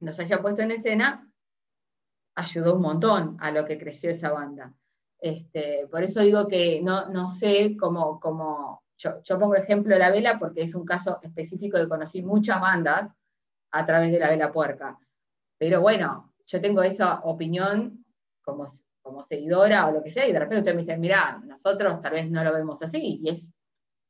nos 0.03 0.19
haya 0.19 0.41
puesto 0.41 0.62
en 0.62 0.72
escena, 0.72 1.29
ayudó 2.36 2.75
un 2.75 2.81
montón 2.81 3.38
a 3.39 3.51
lo 3.51 3.65
que 3.65 3.77
creció 3.77 4.10
esa 4.10 4.31
banda. 4.31 4.74
Este, 5.19 5.88
por 5.89 6.03
eso 6.03 6.22
digo 6.22 6.48
que 6.48 6.81
no, 6.83 7.10
no 7.10 7.29
sé 7.29 7.77
cómo, 7.79 8.19
cómo 8.19 8.83
yo, 8.98 9.22
yo, 9.24 9.39
pongo 9.39 9.55
ejemplo 9.55 9.93
de 9.93 10.00
la 10.00 10.12
vela 10.12 10.38
porque 10.38 10.63
es 10.63 10.75
un 10.75 10.86
caso 10.86 11.19
específico 11.22 11.77
de 11.77 11.88
conocí 11.88 12.22
muchas 12.22 12.60
bandas 12.60 13.12
a 13.72 13.86
través 13.86 14.12
de 14.12 14.19
la 14.19 14.29
vela 14.29 14.51
puerca. 14.51 15.00
Pero 15.57 15.81
bueno, 15.81 16.33
yo 16.45 16.62
tengo 16.62 16.83
esa 16.83 17.22
opinión 17.22 18.05
como, 18.41 18.65
como 19.01 19.24
seguidora 19.24 19.88
o 19.88 19.91
lo 19.91 20.03
que 20.03 20.12
sea, 20.12 20.27
y 20.27 20.33
de 20.33 20.39
repente 20.39 20.60
usted 20.60 20.75
me 20.75 20.81
dice, 20.81 20.98
mira, 20.98 21.41
nosotros 21.45 22.01
tal 22.01 22.13
vez 22.13 22.29
no 22.29 22.43
lo 22.43 22.53
vemos 22.53 22.81
así, 22.81 23.19
y 23.24 23.29
es 23.29 23.51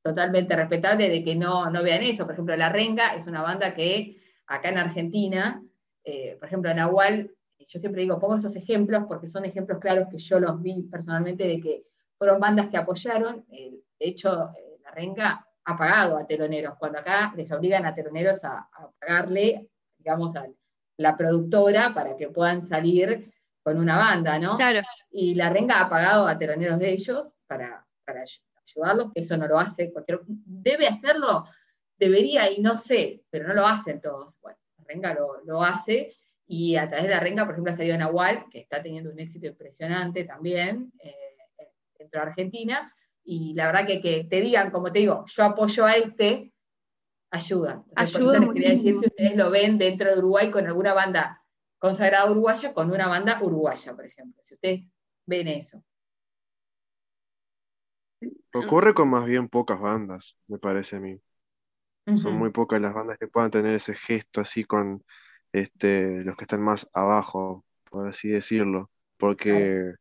totalmente 0.04 0.56
respetable 0.56 1.10
de 1.10 1.24
que 1.24 1.36
no, 1.36 1.70
no 1.70 1.82
vean 1.82 2.04
eso. 2.04 2.26
Por 2.26 2.34
ejemplo, 2.34 2.56
La 2.58 2.70
Renga 2.70 3.16
es 3.16 3.26
una 3.28 3.42
banda 3.42 3.74
que 3.74 4.22
acá 4.48 4.70
en 4.70 4.78
Argentina, 4.78 5.64
eh, 6.04 6.36
por 6.40 6.48
ejemplo, 6.48 6.74
Nahual, 6.74 7.32
yo 7.68 7.80
siempre 7.80 8.02
digo, 8.02 8.20
pongo 8.20 8.36
esos 8.36 8.56
ejemplos 8.56 9.04
porque 9.08 9.28
son 9.28 9.46
ejemplos 9.46 9.80
claros 9.80 10.08
que 10.10 10.18
yo 10.18 10.40
los 10.40 10.62
vi 10.62 10.84
personalmente 10.84 11.48
de 11.48 11.60
que 11.60 11.86
fueron 12.18 12.40
bandas 12.40 12.70
que 12.70 12.78
apoyaron. 12.78 13.46
de 13.50 13.82
hecho, 14.00 14.52
eh, 14.58 14.80
La 14.84 14.92
Renga 14.92 15.48
ha 15.66 15.78
pagado 15.78 16.18
a 16.18 16.28
teloneros, 16.28 16.76
cuando 16.78 17.00
acá 17.00 17.34
les 17.36 17.52
obligan 17.52 17.86
a 17.86 17.96
teloneros 17.96 18.44
a, 18.44 18.70
pagarle, 19.00 19.70
digamos, 19.98 20.36
a 20.36 20.46
la 20.98 21.16
productora 21.16 21.94
para 21.94 22.18
que 22.18 22.30
puedan 22.30 22.66
salir 22.68 23.32
con 23.64 23.78
una 23.78 23.98
banda, 23.98 24.38
¿no? 24.40 24.58
Claro. 24.58 24.82
Y 25.10 25.36
La 25.36 25.50
Renga 25.50 25.82
ha 25.82 25.90
pagado 25.90 26.28
a 26.28 26.38
teloneros 26.38 26.80
de 26.80 26.92
ellos 26.92 27.34
para, 27.48 27.86
para 28.06 28.24
ayudarlos, 28.68 29.12
que 29.14 29.22
eso 29.22 29.38
no 29.38 29.48
lo 29.48 29.58
hace 29.58 29.92
cualquier, 29.92 30.22
debe 30.28 30.88
hacerlo, 30.88 31.46
debería 31.98 32.52
y 32.52 32.62
no 32.62 32.78
sé, 32.78 33.24
pero 33.30 33.48
no 33.48 33.54
lo 33.54 33.66
hacen 33.66 34.02
todos. 34.02 34.38
Bueno, 34.42 34.58
la 34.84 34.94
renga 34.94 35.18
lo, 35.46 35.62
hace 35.62 36.14
y 36.46 36.76
a 36.76 36.88
través 36.88 37.06
de 37.06 37.12
la 37.12 37.20
renga, 37.20 37.46
por 37.46 37.54
ejemplo, 37.54 37.74
ha 37.74 37.78
salido 37.78 37.98
Nahual, 37.98 38.46
que 38.50 38.60
está 38.60 38.84
teniendo 38.84 39.12
un 39.12 39.20
éxito 39.20 39.48
impresionante 39.48 40.24
también 40.26 40.92
eh, 41.04 41.16
dentro 41.98 42.20
de 42.22 42.28
Argentina, 42.28 42.94
y 43.24 43.54
la 43.54 43.68
verdad 43.68 43.88
que, 43.88 44.02
que 44.02 44.26
te 44.26 44.42
digan, 44.42 44.70
como 44.72 44.92
te 44.92 45.00
digo, 45.00 45.26
yo 45.28 45.44
apoyo 45.44 45.86
a 45.86 45.94
este, 45.94 46.54
ayuda. 47.32 47.84
ayuda 47.96 48.40
les 48.40 48.50
quería 48.50 48.70
decir 48.72 49.00
si 49.00 49.08
ustedes 49.08 49.36
lo 49.36 49.50
ven 49.50 49.78
dentro 49.78 50.12
de 50.12 50.20
Uruguay 50.20 50.52
con 50.52 50.68
alguna 50.68 50.94
banda 50.94 51.44
consagrada 51.80 52.32
uruguaya, 52.32 52.74
con 52.74 52.92
una 52.92 53.08
banda 53.08 53.42
uruguaya, 53.42 53.94
por 53.94 54.06
ejemplo, 54.06 54.42
si 54.46 54.54
ustedes 54.54 54.82
ven 55.26 55.48
eso. 55.48 55.84
Ocurre 58.54 58.94
con 58.94 59.10
más 59.10 59.26
bien 59.26 59.50
pocas 59.50 59.82
bandas, 59.82 60.38
me 60.48 60.58
parece 60.58 60.98
a 60.98 61.00
mí. 61.00 61.20
Son 62.06 62.38
muy 62.38 62.52
pocas 62.52 62.82
las 62.82 62.94
bandas 62.94 63.18
que 63.18 63.28
puedan 63.28 63.52
tener 63.52 63.74
ese 63.74 63.96
gesto 63.96 64.42
así 64.42 64.64
con 64.64 65.04
este, 65.52 66.24
los 66.24 66.36
que 66.36 66.44
están 66.44 66.62
más 66.62 66.90
abajo, 66.94 67.64
por 67.90 68.08
así 68.08 68.30
decirlo. 68.30 68.90
Porque 69.18 69.94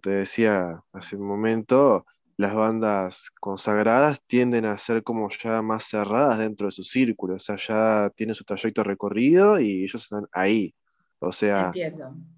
te 0.00 0.10
decía 0.10 0.82
hace 0.92 1.16
un 1.16 1.26
momento, 1.26 2.06
las 2.36 2.54
bandas 2.54 3.30
consagradas 3.38 4.20
tienden 4.26 4.64
a 4.64 4.78
ser 4.78 5.02
como 5.02 5.28
ya 5.30 5.62
más 5.62 5.84
cerradas 5.84 6.38
dentro 6.38 6.66
de 6.68 6.72
su 6.72 6.84
círculo, 6.84 7.34
o 7.34 7.38
sea, 7.38 7.56
ya 7.56 8.10
tienen 8.16 8.34
su 8.34 8.44
trayecto 8.44 8.82
recorrido 8.82 9.60
y 9.60 9.84
ellos 9.84 10.02
están 10.02 10.26
ahí. 10.32 10.74
O 11.18 11.32
sea, 11.32 11.70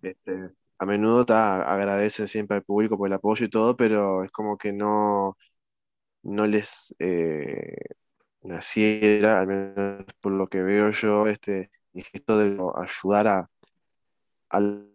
este, 0.02 0.50
a 0.78 0.87
menudo 0.87 1.25
agradecen 1.34 2.26
siempre 2.26 2.56
al 2.56 2.64
público 2.64 2.99
por 2.99 3.06
el 3.08 3.14
apoyo 3.14 3.46
y 3.46 3.50
todo, 3.50 3.76
pero 3.76 4.25
es 4.25 4.32
como 4.32 4.58
que 4.58 4.72
no, 4.72 5.37
no 6.25 6.46
les 6.49 6.94
eh, 6.99 7.76
naciera, 8.42 9.40
al 9.40 9.46
menos 9.46 10.04
por 10.20 10.32
lo 10.32 10.49
que 10.49 10.62
veo 10.62 10.90
yo, 10.90 11.26
este 11.26 11.70
gesto 11.94 12.38
de 12.38 12.58
ayudar 12.76 13.28
a, 13.28 13.50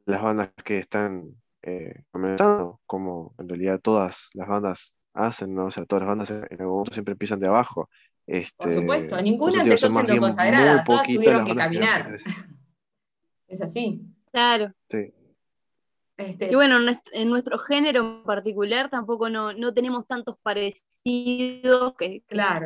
las 0.06 0.22
bandas 0.22 0.52
que 0.64 0.78
están 0.78 1.32
eh, 1.64 2.04
comenzando, 2.12 2.80
como 2.86 3.34
en 3.40 3.50
realidad 3.50 3.80
todas 3.82 4.30
las 4.34 4.48
bandas 4.48 4.98
hacen, 5.14 5.56
¿no? 5.56 5.66
O 5.66 5.72
sea, 5.72 5.86
todas 5.86 6.02
las 6.02 6.10
bandas 6.10 6.30
en 6.30 6.62
algún 6.62 6.76
momento 6.76 6.94
siempre 6.94 7.14
empiezan 7.14 7.40
de 7.40 7.48
abajo. 7.48 7.90
Este, 8.28 8.66
por 8.66 8.74
supuesto, 8.74 9.22
ninguna 9.22 9.64
empezó 9.64 9.90
siendo 9.90 10.18
consagrada, 10.20 10.84
todas 10.84 11.08
tuvieron 11.08 11.46
que 11.46 11.56
caminar. 11.56 12.16
es 13.48 13.62
así. 13.62 14.02
Claro. 14.32 14.74
Sí. 14.90 15.14
Este, 16.18 16.52
y 16.52 16.56
bueno, 16.56 16.78
en 17.12 17.30
nuestro 17.30 17.60
género 17.60 18.02
en 18.02 18.24
particular 18.24 18.90
tampoco 18.90 19.30
no, 19.30 19.74
tenemos 19.74 20.08
tantos 20.08 20.38
parecidos 20.40 21.94
que, 21.98 22.22
claro. 22.28 22.66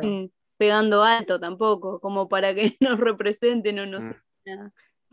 Pegando 0.62 1.02
alto 1.02 1.40
tampoco, 1.40 1.98
como 1.98 2.28
para 2.28 2.54
que 2.54 2.76
nos 2.80 3.00
representen 3.00 3.80
o 3.80 3.86
nos... 3.86 4.04
Mm. 4.04 4.10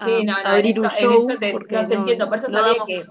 sí, 0.06 0.26
no, 0.26 0.44
no, 0.44 0.56
en 0.56 0.66
eso, 0.68 1.40
te, 1.40 1.50
entiendo, 1.96 2.28
por 2.30 2.38
eso 2.38 2.52
sabía 2.52 2.84
que 2.86 3.04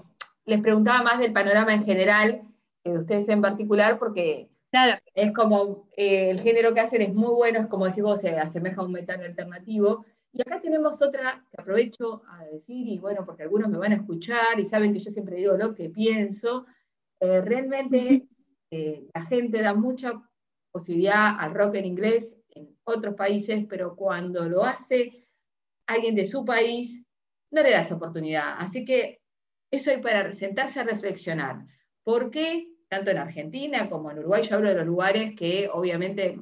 les 0.45 0.61
preguntaba 0.61 1.03
más 1.03 1.19
del 1.19 1.33
panorama 1.33 1.73
en 1.73 1.83
general, 1.83 2.43
que 2.81 2.91
ustedes 2.91 3.27
en 3.27 3.41
particular, 3.41 3.99
porque 3.99 4.49
claro. 4.71 5.01
es 5.13 5.33
como 5.33 5.89
eh, 5.97 6.29
el 6.29 6.39
género 6.39 6.73
que 6.73 6.79
hacen 6.79 7.01
es 7.01 7.13
muy 7.13 7.33
bueno, 7.33 7.59
es 7.59 7.67
como 7.67 7.85
decís 7.85 8.03
vos, 8.03 8.21
se 8.21 8.29
asemeja 8.29 8.79
a 8.79 8.85
un 8.85 8.93
metal 8.93 9.21
alternativo, 9.21 10.05
y 10.31 10.41
acá 10.41 10.61
tenemos 10.61 11.01
otra 11.01 11.43
que 11.51 11.61
aprovecho 11.61 12.21
a 12.29 12.45
decir, 12.45 12.87
y 12.87 12.99
bueno, 12.99 13.25
porque 13.25 13.43
algunos 13.43 13.69
me 13.69 13.79
van 13.79 13.91
a 13.91 13.97
escuchar 13.97 14.61
y 14.61 14.69
saben 14.69 14.93
que 14.93 14.99
yo 14.99 15.11
siempre 15.11 15.35
digo 15.35 15.57
lo 15.57 15.75
que 15.75 15.89
pienso, 15.89 16.65
eh, 17.19 17.41
realmente 17.41 18.29
eh, 18.71 19.09
la 19.13 19.21
gente 19.23 19.61
da 19.61 19.73
mucha 19.73 20.21
posibilidad 20.71 21.35
al 21.39 21.53
rock 21.53 21.75
en 21.75 21.85
inglés 21.85 22.37
en 22.49 22.75
otros 22.83 23.15
países, 23.15 23.65
pero 23.69 23.95
cuando 23.95 24.47
lo 24.47 24.63
hace 24.63 25.27
alguien 25.85 26.15
de 26.15 26.27
su 26.27 26.45
país, 26.45 27.03
no 27.51 27.63
le 27.63 27.71
da 27.71 27.81
esa 27.81 27.95
oportunidad. 27.95 28.55
Así 28.57 28.85
que 28.85 29.21
eso 29.71 29.91
hay 29.91 30.01
para 30.01 30.33
sentarse 30.33 30.79
a 30.79 30.83
reflexionar. 30.83 31.65
¿Por 32.03 32.31
qué, 32.31 32.73
tanto 32.87 33.11
en 33.11 33.17
Argentina 33.17 33.89
como 33.89 34.11
en 34.11 34.19
Uruguay, 34.19 34.43
yo 34.43 34.55
hablo 34.55 34.69
de 34.69 34.75
los 34.75 34.85
lugares 34.85 35.35
que 35.35 35.69
obviamente 35.71 36.39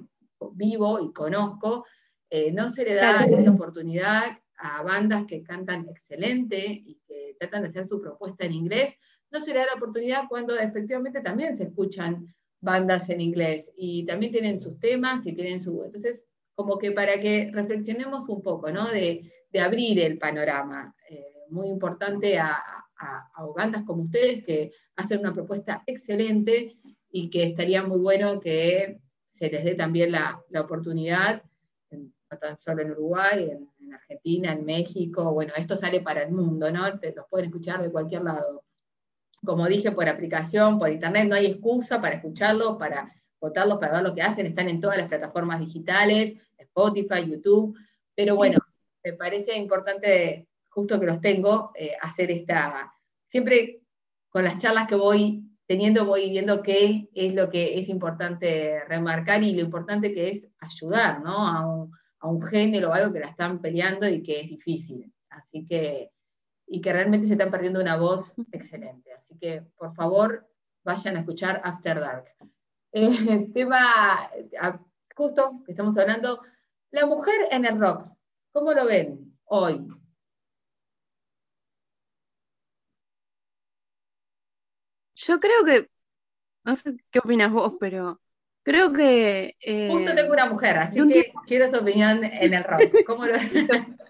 vivo 0.54 1.00
y 1.02 1.12
conozco, 1.14 1.86
eh, 2.30 2.52
no 2.52 2.70
se 2.70 2.84
le 2.84 2.94
da 2.94 3.26
esa 3.26 3.52
oportunidad 3.52 4.38
a 4.58 4.84
bandas 4.84 5.26
que 5.26 5.44
cantan 5.44 5.86
excelente 5.88 6.66
y 6.68 7.00
que 7.08 7.36
tratan 7.40 7.64
de 7.64 7.70
hacer 7.70 7.86
su 7.86 8.02
propuesta 8.02 8.46
en 8.46 8.54
inglés, 8.54 8.96
no 9.32 9.40
se 9.40 9.54
le 9.54 9.60
da 9.60 9.68
la 9.68 9.74
oportunidad 9.76 10.24
cuando 10.28 10.58
efectivamente 10.58 11.22
también 11.22 11.56
se 11.56 11.66
escuchan 11.66 12.34
bandas 12.68 13.10
en 13.10 13.22
inglés 13.22 13.72
y 13.76 14.06
también 14.06 14.32
tienen 14.32 14.60
sus 14.60 14.80
temas 14.80 15.26
y 15.26 15.34
tienen 15.34 15.60
su... 15.60 15.84
Entonces, 15.84 16.28
como 16.54 16.78
que 16.78 16.92
para 16.92 17.20
que 17.20 17.50
reflexionemos 17.54 18.30
un 18.30 18.42
poco, 18.44 18.72
¿no? 18.72 18.92
De, 18.92 19.32
abrir 19.60 20.00
el 20.00 20.20
panorama. 20.20 20.96
Eh, 21.10 21.46
muy 21.50 21.68
importante 21.70 22.38
a, 22.38 22.64
bandas 23.56 23.84
como 23.86 24.04
ustedes 24.04 24.44
que 24.44 24.72
hacen 24.96 25.20
una 25.20 25.34
propuesta 25.34 25.82
excelente 25.88 26.78
y 27.10 27.30
que 27.32 27.44
estaría 27.44 27.82
muy 27.82 27.98
bueno 27.98 28.40
que 28.40 29.00
se 29.34 29.50
les 29.50 29.64
dé 29.64 29.74
también 29.74 30.12
la, 30.12 30.40
la 30.50 30.62
oportunidad 30.62 31.42
no 32.32 32.38
tan 32.38 32.58
solo 32.60 32.82
en 32.82 32.92
Uruguay, 32.92 33.50
en, 33.52 33.94
Argentina, 33.94 34.52
en 34.52 34.66
México, 34.66 35.32
bueno, 35.34 35.54
esto 35.56 35.78
sale 35.78 36.02
para 36.02 36.24
el 36.24 36.32
mundo, 36.32 36.70
¿no? 36.72 37.00
Te, 37.00 37.14
los 37.14 37.26
pueden 37.30 37.48
escuchar 37.48 37.82
de 37.82 37.92
cualquier 37.92 38.24
lado. 38.24 38.64
Como 39.44 39.68
dije, 39.68 39.92
por 39.92 40.08
aplicación, 40.10 40.80
por 40.80 40.92
internet, 40.92 41.28
no 41.28 41.36
hay 41.36 41.46
excusa 41.46 42.02
para 42.02 42.16
escucharlos, 42.16 42.78
para 42.78 43.14
votarlos, 43.40 43.78
para 43.78 43.94
ver 43.94 44.04
lo 44.04 44.16
que 44.16 44.22
hacen, 44.22 44.46
están 44.46 44.70
en 44.70 44.80
todas 44.80 44.98
las 44.98 45.08
plataformas 45.08 45.60
digitales, 45.60 46.38
Spotify, 46.58 47.30
YouTube, 47.30 47.78
pero 48.16 48.36
bueno, 48.36 48.60
me 49.04 49.14
parece 49.14 49.56
importante, 49.56 50.48
justo 50.70 51.00
que 51.00 51.06
los 51.06 51.22
tengo, 51.22 51.72
eh, 51.76 51.94
hacer 52.02 52.32
esta, 52.32 52.92
siempre 53.28 53.82
con 54.30 54.44
las 54.44 54.58
charlas 54.58 54.88
que 54.88 54.96
voy 54.96 55.44
teniendo, 55.68 56.06
voy 56.06 56.30
viendo 56.30 56.64
qué 56.64 57.10
es 57.14 57.36
lo 57.36 57.50
que 57.50 57.78
es 57.78 57.90
importante 57.90 58.84
remarcar 58.86 59.44
y 59.44 59.54
lo 59.54 59.62
importante 59.62 60.14
que 60.14 60.30
es 60.30 60.48
ayudar, 60.60 61.22
¿no? 61.22 61.48
A 61.48 61.68
un, 61.68 61.92
a 62.20 62.28
un 62.28 62.42
género 62.42 62.90
o 62.90 62.94
algo 62.94 63.14
que 63.14 63.20
la 63.20 63.28
están 63.28 63.60
peleando 63.60 64.10
y 64.10 64.24
que 64.24 64.42
es 64.42 64.50
difícil. 64.50 65.14
Así 65.30 65.66
que, 65.66 66.12
y 66.68 66.82
que 66.82 66.94
realmente 66.94 67.28
se 67.28 67.34
están 67.34 67.50
perdiendo 67.50 67.82
una 67.82 67.98
voz 67.98 68.34
excelente. 68.52 69.14
Así 69.14 69.38
que, 69.40 69.62
por 69.78 69.94
favor, 69.96 70.48
vayan 70.84 71.16
a 71.16 71.20
escuchar 71.20 71.62
After 71.64 72.00
Dark. 72.00 72.26
Eh, 72.94 73.50
tema, 73.54 74.32
justo 75.14 75.62
que 75.66 75.74
estamos 75.74 75.96
hablando, 75.98 76.42
la 76.92 77.06
mujer 77.06 77.36
en 77.52 77.66
el 77.66 77.80
rock. 77.80 78.08
¿Cómo 78.52 78.72
lo 78.74 78.86
ven 78.86 79.38
hoy? 79.44 79.86
Yo 85.16 85.40
creo 85.40 85.64
que, 85.66 85.92
no 86.64 86.76
sé 86.76 86.96
qué 87.12 87.20
opinas 87.20 87.52
vos, 87.52 87.74
pero 87.80 88.20
Creo 88.68 88.92
que. 88.92 89.56
Eh, 89.62 89.88
Justo 89.90 90.14
tengo 90.14 90.34
una 90.34 90.48
mujer, 90.48 90.76
así 90.76 91.00
que 91.08 91.32
quiero 91.46 91.70
su 91.70 91.78
opinión 91.78 92.22
en 92.26 92.54
el 92.54 92.66
rock. 92.66 92.82
¿Cómo 93.06 93.26
lo... 93.26 93.34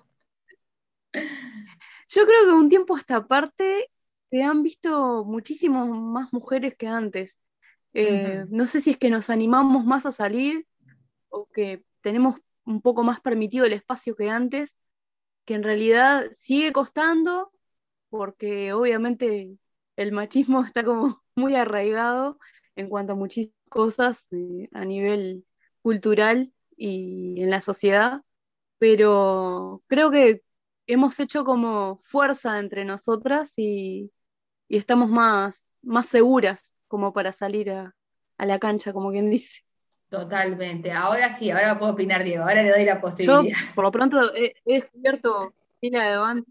Yo 2.10 2.26
creo 2.26 2.46
que 2.46 2.54
un 2.54 2.70
tiempo 2.70 2.96
a 2.96 3.00
esta 3.00 3.28
parte 3.28 3.90
se 4.30 4.44
han 4.44 4.64
visto 4.64 5.26
muchísimas 5.26 5.88
más 5.88 6.34
mujeres 6.34 6.76
que 6.76 6.88
antes. 6.88 7.36
Eh, 7.94 8.46
no 8.50 8.68
sé 8.68 8.82
si 8.82 8.92
es 8.92 8.98
que 8.98 9.10
nos 9.10 9.30
animamos 9.30 9.86
más 9.86 10.06
a 10.06 10.12
salir 10.12 10.68
o 11.30 11.48
que 11.48 11.84
tenemos 12.02 12.40
un 12.66 12.82
poco 12.82 13.04
más 13.04 13.22
permitido 13.22 13.66
el 13.66 13.74
espacio 13.74 14.16
que 14.16 14.30
antes, 14.30 14.76
que 15.46 15.56
en 15.56 15.64
realidad 15.64 16.28
sigue 16.32 16.72
costando, 16.72 17.52
porque 18.10 18.74
obviamente 18.74 19.58
el 19.96 20.12
machismo 20.12 20.64
está 20.66 20.84
como 20.84 21.24
muy 21.36 21.56
arraigado 21.56 22.40
en 22.76 22.90
cuanto 22.90 23.14
a 23.14 23.16
muchísimas 23.16 23.56
cosas 23.70 24.28
eh, 24.32 24.70
a 24.74 24.86
nivel 24.86 25.46
cultural 25.82 26.54
y 26.76 27.42
en 27.42 27.50
la 27.50 27.62
sociedad, 27.62 28.22
pero 28.78 29.82
creo 29.88 30.12
que 30.12 30.44
hemos 30.88 31.20
hecho 31.20 31.44
como 31.44 31.98
fuerza 31.98 32.60
entre 32.60 32.86
nosotras 32.86 33.53
y, 33.58 34.12
estamos 34.70 35.10
más, 35.10 35.79
más 35.84 36.08
seguras 36.08 36.74
como 36.88 37.13
para 37.13 37.32
salir 37.32 37.70
a, 37.70 37.94
la 38.38 38.60
cancha, 38.60 38.94
como 38.94 39.12
quien 39.12 39.29
dice. 39.29 39.63
Totalmente. 40.10 40.91
Ahora 40.91 41.29
sí, 41.29 41.51
ahora 41.51 41.77
puedo 41.77 41.94
opinar, 41.94 42.24
Diego. 42.24 42.44
Ahora 42.44 42.63
le 42.63 42.70
doy 42.70 42.86
la 42.86 43.01
posibilidad. 43.01 43.44
Yo, 43.44 43.74
por 43.75 43.84
lo 43.84 43.91
pronto, 43.91 44.34
he, 44.34 44.53
descubierto 44.65 45.53
fila 45.79 46.10
de 46.10 46.17
banda. 46.17 46.46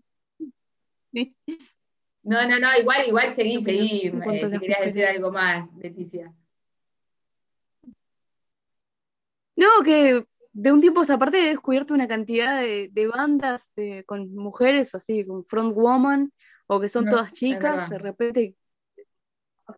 No, 2.23 2.47
no, 2.49 2.59
no, 2.59 2.69
igual, 2.79 3.07
igual 3.07 3.33
seguí, 3.35 3.63
seguí. 3.63 4.09
Eh, 4.09 4.51
si 4.51 4.59
querías 4.59 4.81
decir 4.81 5.07
algo 5.07 5.31
más, 5.33 5.73
Leticia. 5.77 6.35
No, 9.55 9.83
que 9.83 10.27
de 10.59 10.73
un 10.73 10.81
tiempo 10.81 11.01
a 11.01 11.03
esta 11.03 11.19
parte 11.19 11.39
he 11.39 11.51
descubierto 11.51 11.93
una 11.93 12.09
cantidad 12.09 12.59
de, 12.63 13.11
bandas 13.15 13.69
con 14.07 14.35
mujeres 14.35 14.95
así, 14.95 15.27
con 15.27 15.45
front 15.45 15.75
woman, 15.75 16.33
o 16.67 16.81
que 16.81 16.89
son 16.89 17.05
todas 17.05 17.31
chicas, 17.33 17.91
de 17.91 17.99
repente 17.99 18.57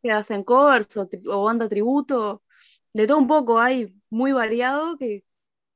que 0.01 0.13
hacen 0.13 0.45
covers 0.45 0.89
o, 0.97 1.45
banda 1.45 1.69
tributo, 1.69 2.45
de 2.93 3.09
todo 3.09 3.19
un 3.19 3.27
poco 3.27 3.59
hay 3.59 3.93
muy 4.09 4.31
variado 4.31 4.97
que 4.97 5.25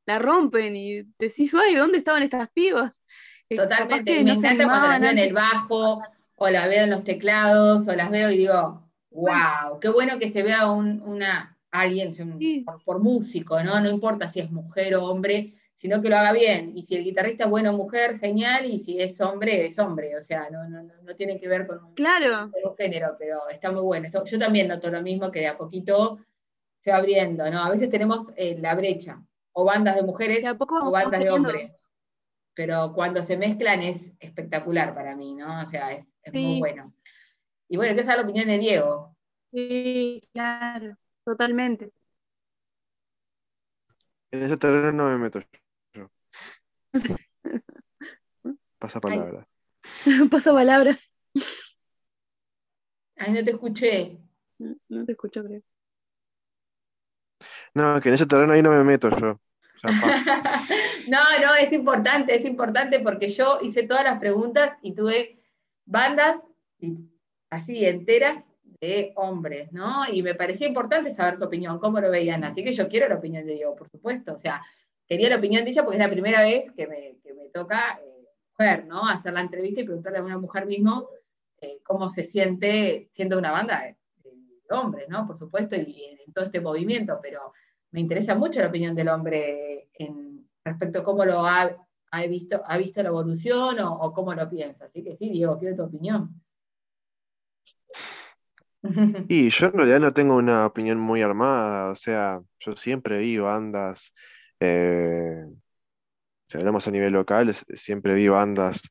la 0.07 0.21
rompen 0.21 0.77
y 0.77 1.03
decís, 1.19 1.53
ay, 1.53 1.75
¿dónde 1.75 1.99
estaban 1.99 2.23
estas 2.23 2.49
pibas? 2.51 2.93
Eh, 3.49 3.57
Totalmente, 3.57 4.21
y 4.21 4.25
me 4.25 4.35
encanta 4.35 4.65
cuando 4.65 4.89
las 4.89 5.01
veo 5.01 5.11
en 5.11 5.19
el 5.19 5.33
bajo, 5.33 6.03
o 6.37 6.49
las 6.49 6.69
veo 6.69 6.85
en 6.85 6.91
los 6.91 7.03
teclados, 7.03 7.89
o 7.89 7.95
las 7.97 8.09
veo 8.09 8.31
y 8.31 8.39
digo, 8.39 8.89
wow, 9.11 9.81
qué 9.81 9.89
bueno 9.89 10.21
que 10.21 10.31
se 10.31 10.45
vea 10.45 10.71
una, 10.71 11.52
alguien, 11.73 12.13
por, 12.85 13.01
músico, 13.01 13.61
¿no? 13.65 13.81
No 13.81 13.91
importa 13.91 14.29
si 14.29 14.41
es 14.41 14.51
mujer 14.51 14.95
o 14.95 15.07
hombre, 15.07 15.55
sino 15.75 16.01
que 16.01 16.11
lo 16.11 16.17
haga 16.17 16.33
bien. 16.33 16.77
Y 16.77 16.83
si 16.83 16.95
el 16.95 17.03
guitarrista 17.03 17.45
es 17.45 17.51
bueno 17.51 17.71
o 17.71 17.77
mujer, 17.77 18.19
genial, 18.21 18.67
y 18.67 18.79
si 18.79 19.01
es 19.01 19.21
hombre, 19.21 19.65
es 19.65 19.79
hombre. 19.79 20.17
O 20.17 20.23
sea, 20.23 20.49
no, 20.51 20.69
no, 20.69 20.83
no 20.83 21.17
tiene 21.17 21.41
que 21.41 21.49
ver 21.49 21.67
con 21.67 21.83
un, 21.83 21.95
claro. 21.95 22.53
género, 22.79 23.17
pero 23.19 23.49
está 23.49 23.73
muy 23.73 23.83
bueno. 23.83 24.09
yo 24.25 24.39
también 24.39 24.69
noto 24.69 24.91
lo 24.91 25.03
mismo, 25.03 25.31
que 25.33 25.41
de 25.41 25.49
a 25.49 25.57
poquito 25.57 26.21
se 26.79 26.91
va 26.91 26.99
abriendo, 26.99 27.51
¿no? 27.51 27.61
A 27.61 27.71
veces 27.71 27.89
tenemos 27.89 28.33
eh, 28.37 28.57
la 28.61 28.75
brecha, 28.75 29.23
o 29.53 29.65
bandas 29.65 29.97
de 29.97 30.03
mujeres 30.03 30.45
o 30.45 30.91
bandas 30.91 31.21
de 31.21 31.31
hombres. 31.31 31.73
Pero 32.55 32.93
cuando 32.95 33.23
se 33.23 33.39
mezclan 33.39 33.81
es 33.81 34.13
espectacular 34.21 34.95
para 34.95 35.17
mí, 35.17 35.35
¿no? 35.35 35.59
O 35.59 35.67
sea, 35.67 35.93
es, 35.93 36.07
muy 36.33 36.59
bueno. 36.59 36.93
Y 37.67 37.79
bueno, 37.79 37.95
¿qué 37.95 38.03
es 38.03 38.07
la 38.07 38.21
opinión 38.21 38.47
de 38.47 38.59
Diego? 38.59 39.17
Sí, 39.51 40.23
claro 40.35 40.99
totalmente. 41.25 41.93
En 44.31 44.43
ese 44.43 44.57
terreno 44.57 44.93
no 44.93 45.11
me 45.11 45.19
meto 45.19 45.41
yo. 45.93 46.11
Pasa 48.79 49.01
palabra. 49.01 49.47
Pasa 50.31 50.53
palabra. 50.53 50.99
Ay, 53.17 53.33
no 53.33 53.45
te 53.45 53.51
escuché. 53.53 54.19
No, 54.59 55.05
te 55.05 55.13
escucho, 55.13 55.45
creo. 55.45 55.63
No, 57.75 58.01
que 58.01 58.09
en 58.09 58.15
ese 58.15 58.27
terreno 58.27 58.53
ahí 58.53 58.63
no 58.63 58.71
me 58.71 58.85
meto 58.85 59.11
yo. 59.11 59.41
no, 61.09 61.21
no, 61.41 61.55
es 61.55 61.73
importante, 61.73 62.35
es 62.35 62.45
importante 62.45 63.01
porque 63.01 63.29
yo 63.29 63.59
hice 63.63 63.83
todas 63.87 64.05
las 64.05 64.19
preguntas 64.21 64.77
y 64.81 64.95
tuve 64.95 65.43
bandas 65.85 66.41
así 67.51 67.85
enteras 67.85 68.52
de 68.83 69.13
hombres, 69.15 69.73
¿no? 69.73 70.03
Y 70.13 70.25
me 70.25 70.35
parecía 70.35 70.67
importante 70.67 71.13
saber 71.13 71.37
su 71.37 71.45
opinión, 71.45 71.79
cómo 71.79 72.01
lo 72.01 72.11
veían. 72.11 72.43
Así 72.43 72.65
que 72.65 72.73
yo 72.73 72.89
quiero 72.89 73.09
la 73.09 73.15
opinión 73.15 73.47
de 73.47 73.55
Diego, 73.55 73.77
por 73.77 73.89
supuesto. 73.89 74.33
O 74.33 74.39
sea, 74.39 74.61
quería 75.07 75.31
la 75.31 75.37
opinión 75.37 75.65
de 75.65 75.71
ella 75.71 75.85
porque 75.85 75.99
es 75.99 76.05
la 76.05 76.11
primera 76.11 76.43
vez 76.43 76.73
que 76.73 76.89
me, 76.89 77.17
toca 77.55 78.01
eh, 78.59 78.85
¿no? 78.89 79.09
Hacer 79.09 79.35
la 79.35 79.41
entrevista 79.41 79.83
y 79.83 79.85
preguntarle 79.85 80.19
a 80.19 80.25
una 80.25 80.39
mujer 80.39 80.67
mismo 80.67 81.09
eh, 81.61 81.79
cómo 81.85 82.11
se 82.11 82.25
siente 82.25 83.09
siendo 83.13 83.39
una 83.39 83.53
banda 83.53 83.83
de, 83.83 83.97
hombres, 84.71 85.07
¿no? 85.09 85.27
Por 85.27 85.39
supuesto, 85.39 85.77
y, 85.77 86.19
en 86.27 86.33
todo 86.33 86.47
este 86.47 86.61
movimiento, 86.61 87.21
pero 87.23 87.53
me 87.91 88.01
interesa 88.01 88.35
mucho 88.35 88.59
la 88.59 88.69
opinión 88.69 88.97
del 88.97 89.11
hombre 89.11 89.91
en, 89.93 90.49
respecto 90.65 91.01
a 91.01 91.05
cómo 91.05 91.25
lo 91.25 91.45
ha, 91.45 91.71
visto, 92.27 92.63
ha 92.67 92.79
visto 92.79 93.03
la 93.03 93.11
evolución 93.11 93.79
o, 93.81 93.95
o 93.95 94.13
cómo 94.13 94.35
lo 94.35 94.49
piensa. 94.49 94.87
Así 94.87 95.05
que 95.05 95.15
sí, 95.15 95.29
Diego, 95.29 95.59
quiero 95.59 95.77
tu 95.77 95.83
opinión. 95.85 96.42
Y 99.29 99.51
yo 99.51 99.67
en 99.67 99.73
realidad 99.73 100.01
no 100.01 100.13
tengo 100.13 100.37
una 100.37 100.67
opinión 100.67 100.99
muy 100.99 101.23
armada, 101.23 101.91
o 101.91 101.95
sea, 101.95 102.41
yo 102.61 102.77
siempre 102.77 103.19
vi 103.19 103.39
bandas, 103.39 104.15
eh, 104.61 105.45
si 106.49 106.59
hablamos 106.59 106.87
a 106.89 106.91
nivel 106.91 107.13
local, 107.13 107.55
siempre 107.55 108.15
vi 108.15 108.29
bandas 108.29 108.83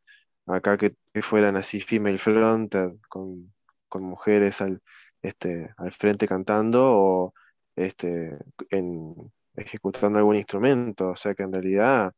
acá 0.48 0.78
que, 0.78 0.96
fueran 1.22 1.58
así 1.58 1.82
female 1.82 2.18
fronted, 2.18 2.92
con, 3.08 3.52
mujeres 3.94 4.62
al, 4.62 4.82
este, 5.22 5.74
al 5.78 5.92
frente 5.92 6.28
cantando 6.28 6.82
o 6.84 7.34
este, 7.76 8.38
en, 8.70 9.14
ejecutando 9.56 10.20
algún 10.20 10.38
instrumento, 10.38 11.10
o 11.10 11.16
sea 11.16 11.36
que 11.36 11.44
en 11.44 11.52
realidad, 11.52 12.14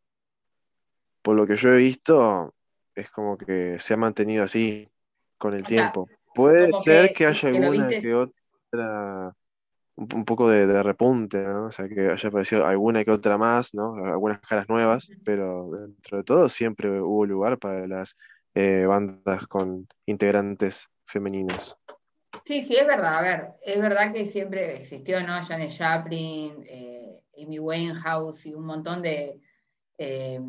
por 1.21 1.35
lo 1.35 1.47
que 1.47 1.55
yo 1.55 1.73
he 1.73 1.77
visto, 1.77 2.53
es 2.95 3.09
como 3.09 3.37
que 3.37 3.79
se 3.79 3.93
ha 3.95 3.97
mantenido 3.97 4.43
así 4.43 4.87
con 5.37 5.53
el 5.53 5.65
tiempo. 5.65 6.07
Puede 6.35 6.71
ser 6.79 7.13
que, 7.13 7.27
haya 7.27 7.49
alguna 7.49 7.87
que 7.87 8.13
otra, 8.13 9.35
un, 9.95 10.25
poco 10.25 10.49
de, 10.49 10.81
repunte, 10.81 11.39
¿no? 11.39 11.65
O 11.65 11.71
sea, 11.71 11.87
que 11.87 12.09
haya 12.09 12.29
aparecido 12.29 12.65
alguna 12.65 13.03
que 13.03 13.11
otra 13.11 13.37
más, 13.37 13.73
¿no? 13.73 13.95
Algunas 14.05 14.39
caras 14.41 14.67
nuevas, 14.67 15.11
pero 15.23 15.69
dentro 15.71 16.17
de 16.17 16.23
todo 16.23 16.49
siempre 16.49 17.01
hubo 17.01 17.25
lugar 17.25 17.59
para 17.59 17.87
las 17.87 18.17
eh, 18.55 18.85
bandas 18.87 19.47
con 19.47 19.87
integrantes 20.05 20.89
femeninas. 21.05 21.77
Sí, 22.45 22.61
sí, 22.61 22.75
es 22.75 22.87
verdad. 22.87 23.17
A 23.17 23.21
ver, 23.21 23.43
es 23.65 23.79
verdad 23.79 24.11
que 24.13 24.25
siempre 24.25 24.73
existió, 24.73 25.21
¿no? 25.25 25.41
Janet 25.43 25.71
Chaplin, 25.71 26.63
eh, 26.67 27.21
Amy 27.41 27.59
Winehouse 27.59 28.45
y 28.47 28.53
un 28.53 28.65
montón 28.65 29.01
de 29.01 29.39
eh, 29.97 30.39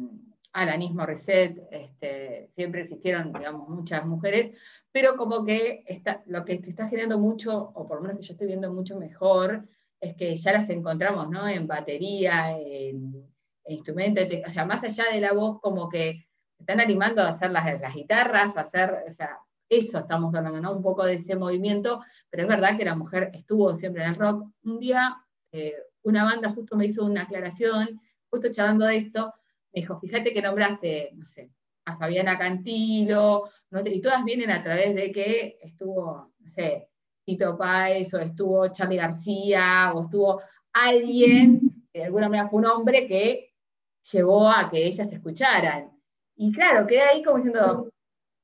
Alanis 0.53 0.93
Morissette, 0.93 1.61
este, 1.71 2.49
siempre 2.53 2.83
existieron, 2.83 3.33
digamos, 3.33 3.69
muchas 3.69 4.07
mujeres, 4.07 4.59
pero 4.95 5.17
como 5.17 5.45
que 5.45 5.83
está, 5.89 6.23
lo 6.27 6.45
que 6.45 6.63
se 6.63 6.71
está 6.71 6.87
generando 6.87 7.19
mucho, 7.19 7.73
o 7.75 7.85
por 7.85 7.97
lo 7.97 8.03
menos 8.03 8.19
que 8.19 8.27
yo 8.29 8.33
estoy 8.35 8.47
viendo 8.47 8.73
mucho 8.73 8.97
mejor, 8.97 9.67
es 10.01 10.15
que 10.15 10.37
ya 10.37 10.53
las 10.53 10.71
encontramos, 10.71 11.29
¿no? 11.31 11.49
En 11.49 11.67
batería, 11.67 12.57
en, 12.57 13.29
instrumentos, 13.67 14.25
o 14.47 14.51
sea, 14.53 14.65
más 14.65 14.85
allá 14.85 15.07
de 15.13 15.21
la 15.21 15.33
voz, 15.33 15.61
como 15.61 15.89
que 15.89 16.29
están 16.61 16.79
animando 16.79 17.23
a 17.23 17.31
hacer 17.31 17.51
las, 17.51 17.81
las 17.81 17.93
guitarras, 17.93 18.57
a 18.57 18.61
hacer, 18.61 19.03
o 19.09 19.13
sea, 19.13 19.37
eso 19.69 19.99
estamos 19.99 20.33
hablando, 20.33 20.61
¿no? 20.61 20.77
Un 20.77 20.83
poco 20.83 21.05
de 21.05 21.15
ese 21.15 21.35
movimiento, 21.35 22.01
pero 22.31 22.45
es 22.45 22.49
verdad 22.49 22.77
que 22.77 22.85
la 22.85 22.95
mujer 22.95 23.33
estuvo 23.35 23.75
siempre 23.75 24.05
en 24.05 24.11
el 24.11 24.15
rock. 24.15 24.49
Un 24.63 24.79
día, 24.79 25.17
eh, 25.51 25.75
una 26.05 26.23
banda 26.23 26.51
justo 26.51 26.77
me 26.77 26.87
hizo 26.87 27.05
una 27.05 27.23
aclaración, 27.23 28.01
justo 28.31 28.53
charlando 28.53 28.87
de 28.87 28.99
esto, 28.99 29.35
me 29.73 29.81
dijo, 29.81 29.99
fíjate 29.99 30.33
que 30.33 30.41
nombraste, 30.41 31.11
no 31.15 31.27
sé, 31.27 31.51
a 31.87 31.97
Fabiana 31.97 32.39
Cantilo, 32.39 33.49
y 33.85 34.01
todas 34.01 34.25
vienen 34.25 34.51
a 34.51 34.63
través 34.63 34.95
de 34.95 35.11
que 35.11 35.59
estuvo, 35.61 36.33
no 36.39 36.49
sé, 36.49 36.89
Tito 37.25 37.57
Páez, 37.57 38.13
o 38.15 38.19
estuvo 38.19 38.69
Charlie 38.69 38.97
García, 38.97 39.93
o 39.95 40.05
estuvo 40.05 40.41
alguien, 40.73 41.61
que 41.93 42.01
de 42.01 42.05
alguna 42.07 42.29
manera 42.29 42.49
fue 42.49 42.61
un 42.61 42.67
hombre 42.67 43.07
que 43.07 43.55
llevó 44.13 44.51
a 44.51 44.69
que 44.71 44.85
ellas 44.85 45.11
escucharan. 45.13 45.91
Y 46.37 46.53
claro, 46.53 46.87
queda 46.87 47.11
ahí 47.11 47.23
como 47.23 47.37
diciendo, 47.37 47.91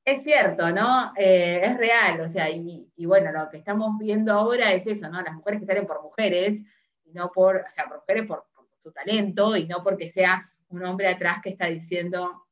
es 0.03 0.23
cierto, 0.23 0.71
¿no? 0.71 1.13
Eh, 1.15 1.61
es 1.63 1.77
real, 1.77 2.21
o 2.21 2.29
sea, 2.29 2.49
y, 2.49 3.05
bueno, 3.05 3.31
lo 3.31 3.49
que 3.49 3.57
estamos 3.57 3.97
viendo 3.99 4.33
ahora 4.33 4.73
es 4.73 4.85
eso, 4.87 5.09
¿no? 5.09 5.21
Las 5.21 5.35
mujeres 5.35 5.59
que 5.59 5.65
salen 5.65 5.85
por 5.85 6.01
mujeres, 6.01 6.61
y 7.05 7.11
no 7.13 7.31
por, 7.31 7.57
o 7.57 7.69
sea, 7.69 7.87
por 7.87 7.97
mujeres 7.97 8.25
por, 8.25 8.45
por 8.53 8.67
su 8.77 8.91
talento, 8.91 9.55
y 9.55 9.67
no 9.67 9.83
porque 9.83 10.09
sea 10.09 10.49
un 10.69 10.83
hombre 10.85 11.07
atrás 11.07 11.39
que 11.43 11.49
está 11.49 11.67
diciendo, 11.67 12.47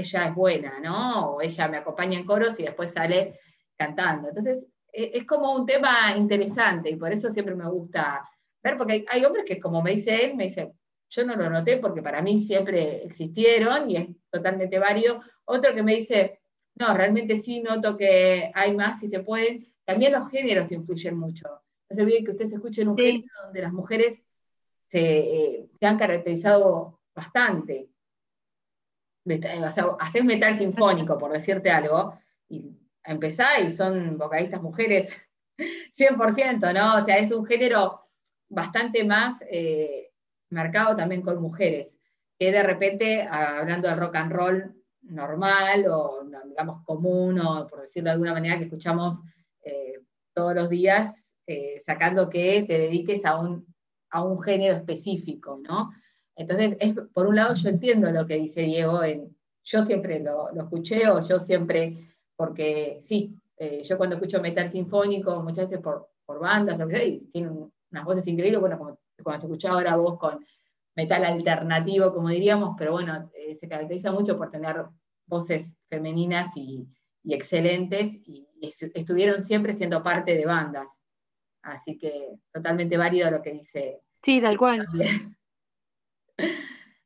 ella 0.00 0.28
es 0.28 0.34
buena, 0.34 0.80
¿no? 0.80 1.32
O 1.32 1.40
ella 1.40 1.68
me 1.68 1.78
acompaña 1.78 2.18
en 2.18 2.26
coros 2.26 2.58
y 2.58 2.64
después 2.64 2.92
sale 2.92 3.34
cantando. 3.76 4.28
Entonces, 4.28 4.66
e, 4.92 5.12
es 5.14 5.24
como 5.26 5.54
un 5.54 5.66
tema 5.66 6.14
interesante 6.16 6.90
y 6.90 6.96
por 6.96 7.12
eso 7.12 7.32
siempre 7.32 7.54
me 7.54 7.68
gusta 7.68 8.28
ver, 8.62 8.76
porque 8.76 9.04
hay, 9.08 9.24
hombres 9.24 9.44
que, 9.46 9.60
como 9.60 9.82
me 9.82 9.92
dice 9.92 10.24
él, 10.24 10.36
me 10.36 10.44
dice, 10.44 10.72
yo 11.08 11.24
no 11.24 11.36
lo 11.36 11.48
noté 11.50 11.78
porque 11.78 12.02
para 12.02 12.22
mí 12.22 12.40
siempre 12.40 13.04
existieron 13.04 13.90
y 13.90 13.96
es 13.96 14.08
totalmente 14.30 14.78
válido. 14.78 15.20
Otro 15.44 15.74
que 15.74 15.82
me 15.82 15.96
dice, 15.96 16.40
no, 16.76 16.94
realmente 16.94 17.38
sí 17.38 17.60
noto 17.60 17.96
que 17.96 18.50
hay 18.54 18.76
más 18.76 19.00
si 19.00 19.08
se 19.08 19.20
pueden. 19.20 19.64
También 19.84 20.12
los 20.12 20.28
géneros 20.28 20.70
influyen 20.70 21.18
mucho. 21.18 21.48
No 21.88 21.96
se 21.96 22.02
olviden 22.02 22.24
que 22.24 22.30
ustedes 22.32 22.52
escuchen 22.52 22.88
un 22.88 22.96
género 22.96 23.26
donde 23.44 23.62
las 23.62 23.72
mujeres 23.72 24.22
se, 24.86 25.00
eh, 25.00 25.70
se 25.78 25.86
han 25.86 25.98
caracterizado 25.98 27.00
bastante 27.14 27.88
o 29.24 29.70
sea, 29.70 29.86
haces 29.98 30.24
metal 30.24 30.56
sinfónico, 30.56 31.18
por 31.18 31.32
decirte 31.32 31.70
algo, 31.70 32.18
y 32.48 32.76
empezás 33.04 33.64
y 33.64 33.72
son 33.72 34.18
vocalistas 34.18 34.62
mujeres 34.62 35.16
100%, 35.58 36.72
¿no? 36.74 37.02
O 37.02 37.04
sea, 37.04 37.18
es 37.18 37.30
un 37.32 37.44
género 37.44 38.00
bastante 38.48 39.04
más 39.04 39.42
eh, 39.50 40.10
marcado 40.50 40.96
también 40.96 41.22
con 41.22 41.40
mujeres, 41.40 41.98
que 42.38 42.50
de 42.50 42.62
repente, 42.62 43.22
hablando 43.22 43.88
de 43.88 43.94
rock 43.94 44.16
and 44.16 44.32
roll 44.32 44.74
normal 45.02 45.86
o 45.90 46.24
digamos 46.46 46.84
común, 46.84 47.38
o 47.40 47.66
por 47.66 47.82
decirlo 47.82 48.08
de 48.08 48.12
alguna 48.12 48.32
manera, 48.32 48.58
que 48.58 48.64
escuchamos 48.64 49.20
eh, 49.64 50.00
todos 50.32 50.54
los 50.54 50.68
días, 50.68 51.36
eh, 51.46 51.82
sacando 51.84 52.28
que 52.28 52.64
te 52.66 52.78
dediques 52.78 53.24
a 53.24 53.38
un, 53.38 53.66
a 54.10 54.22
un 54.22 54.40
género 54.42 54.76
específico, 54.76 55.58
¿no? 55.62 55.90
Entonces, 56.40 56.76
es, 56.80 56.94
por 57.12 57.26
un 57.26 57.36
lado, 57.36 57.54
yo 57.54 57.68
entiendo 57.68 58.10
lo 58.10 58.26
que 58.26 58.36
dice 58.36 58.62
Diego, 58.62 59.04
en, 59.04 59.36
yo 59.62 59.82
siempre 59.82 60.20
lo, 60.20 60.50
lo 60.52 60.62
escuché 60.62 61.06
o 61.08 61.20
yo 61.20 61.38
siempre, 61.38 62.14
porque 62.34 62.98
sí, 63.02 63.36
eh, 63.58 63.82
yo 63.82 63.98
cuando 63.98 64.16
escucho 64.16 64.40
metal 64.40 64.70
sinfónico, 64.70 65.42
muchas 65.42 65.66
veces 65.66 65.82
por, 65.82 66.08
por 66.24 66.40
bandas, 66.40 66.78
tienen 67.30 67.70
unas 67.90 68.04
voces 68.04 68.26
increíbles, 68.26 68.58
bueno, 68.58 68.78
como 68.78 68.98
cuando 69.22 69.40
te 69.40 69.46
escuchaba 69.48 69.74
ahora 69.74 69.96
vos 69.96 70.18
con 70.18 70.42
metal 70.96 71.26
alternativo, 71.26 72.14
como 72.14 72.30
diríamos, 72.30 72.74
pero 72.78 72.92
bueno, 72.92 73.30
eh, 73.34 73.54
se 73.54 73.68
caracteriza 73.68 74.10
mucho 74.10 74.38
por 74.38 74.50
tener 74.50 74.86
voces 75.26 75.76
femeninas 75.90 76.56
y, 76.56 76.88
y 77.22 77.34
excelentes, 77.34 78.16
y, 78.26 78.46
estuvieron 78.94 79.42
siempre 79.42 79.72
siendo 79.72 80.02
parte 80.02 80.36
de 80.36 80.44
bandas. 80.44 80.86
Así 81.62 81.96
que 81.96 82.38
totalmente 82.52 82.98
válido 82.98 83.30
lo 83.30 83.40
que 83.40 83.52
dice. 83.52 84.02
Sí, 84.22 84.38
tal 84.40 84.58
cual. 84.58 84.86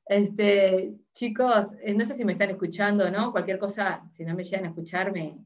Este, 0.07 0.95
chicos, 1.13 1.69
eh, 1.83 1.95
no 1.95 2.05
sé 2.05 2.15
si 2.15 2.25
me 2.25 2.33
están 2.33 2.51
escuchando, 2.51 3.11
¿no? 3.11 3.33
Cualquier 3.33 3.59
cosa, 3.59 4.07
si 4.13 4.25
no 4.25 4.35
me 4.35 4.45
llegan 4.45 4.67
a 4.67 4.69
escucharme, 4.69 5.39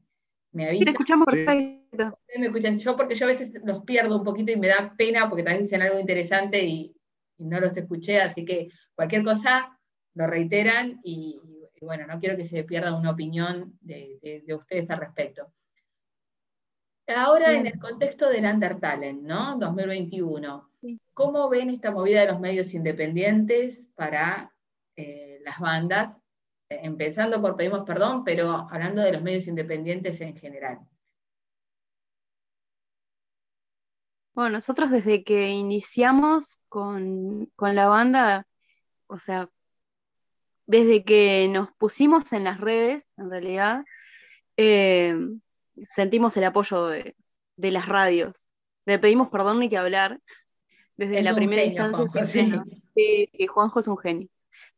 me, 0.51 0.67
avisan. 0.67 0.85
te 0.85 0.91
escuchamos 0.91 1.25
perfecto. 1.27 2.19
Me 2.37 2.47
escuchan 2.47 2.77
yo 2.77 2.97
porque 2.97 3.15
yo 3.15 3.25
a 3.25 3.29
veces 3.29 3.59
los 3.63 3.83
pierdo 3.83 4.17
un 4.17 4.23
poquito 4.23 4.51
y 4.51 4.57
me 4.57 4.67
da 4.67 4.93
pena 4.97 5.29
porque 5.29 5.43
también 5.43 5.63
dicen 5.63 5.81
algo 5.81 5.99
interesante 5.99 6.63
y, 6.65 6.95
no 7.39 7.59
los 7.61 7.77
escuché, 7.77 8.19
así 8.19 8.43
que 8.43 8.67
cualquier 8.93 9.23
cosa 9.23 9.79
lo 10.13 10.27
reiteran 10.27 10.99
y, 11.05 11.39
bueno, 11.81 12.05
no 12.05 12.19
quiero 12.19 12.35
que 12.35 12.45
se 12.45 12.65
pierda 12.65 12.93
una 12.93 13.11
opinión 13.11 13.77
de, 13.79 14.43
ustedes 14.53 14.89
al 14.91 14.99
respecto. 14.99 15.53
Ahora 17.07 17.53
en 17.53 17.65
el 17.65 17.79
contexto 17.79 18.29
del 18.29 18.43
Undertalent, 18.43 19.21
¿no? 19.21 19.57
2021. 19.57 20.68
¿Cómo 21.13 21.49
ven 21.49 21.69
esta 21.69 21.91
movida 21.91 22.21
de 22.21 22.31
los 22.31 22.39
medios 22.39 22.73
independientes 22.73 23.87
para 23.95 24.53
eh, 24.95 25.41
las 25.43 25.59
bandas? 25.59 26.19
Eh, 26.69 26.81
empezando 26.83 27.41
por 27.41 27.57
pedimos 27.57 27.85
perdón, 27.85 28.23
pero 28.23 28.67
hablando 28.69 29.01
de 29.01 29.13
los 29.13 29.21
medios 29.21 29.47
independientes 29.47 30.21
en 30.21 30.37
general. 30.37 30.79
Bueno, 34.39 34.51
nosotros 34.51 34.89
desde 34.89 35.25
que 35.25 35.49
iniciamos 35.49 36.59
con, 36.69 37.51
la 37.57 37.87
banda, 37.89 38.47
o 39.07 39.17
sea, 39.17 39.49
desde 40.65 41.03
que 41.03 41.49
nos 41.51 41.73
pusimos 41.73 42.31
en 42.31 42.45
las 42.45 42.61
redes, 42.61 43.13
en 43.17 43.29
realidad, 43.29 43.83
eh, 44.55 45.13
sentimos 45.83 46.37
el 46.37 46.45
apoyo 46.45 46.85
de, 46.87 47.15
las 47.57 47.87
radios. 47.89 48.49
Le 48.85 48.97
pedimos 48.97 49.27
perdón 49.29 49.59
ni 49.59 49.67
que 49.67 49.77
hablar, 49.77 50.21
desde 50.99 51.23
la 51.23 51.33
primera 51.33 51.63
instancia 51.63 52.25
siempre 52.25 53.47
Juanjo 53.47 53.79
es 53.79 53.87
un 53.87 53.97
genio. 53.97 54.27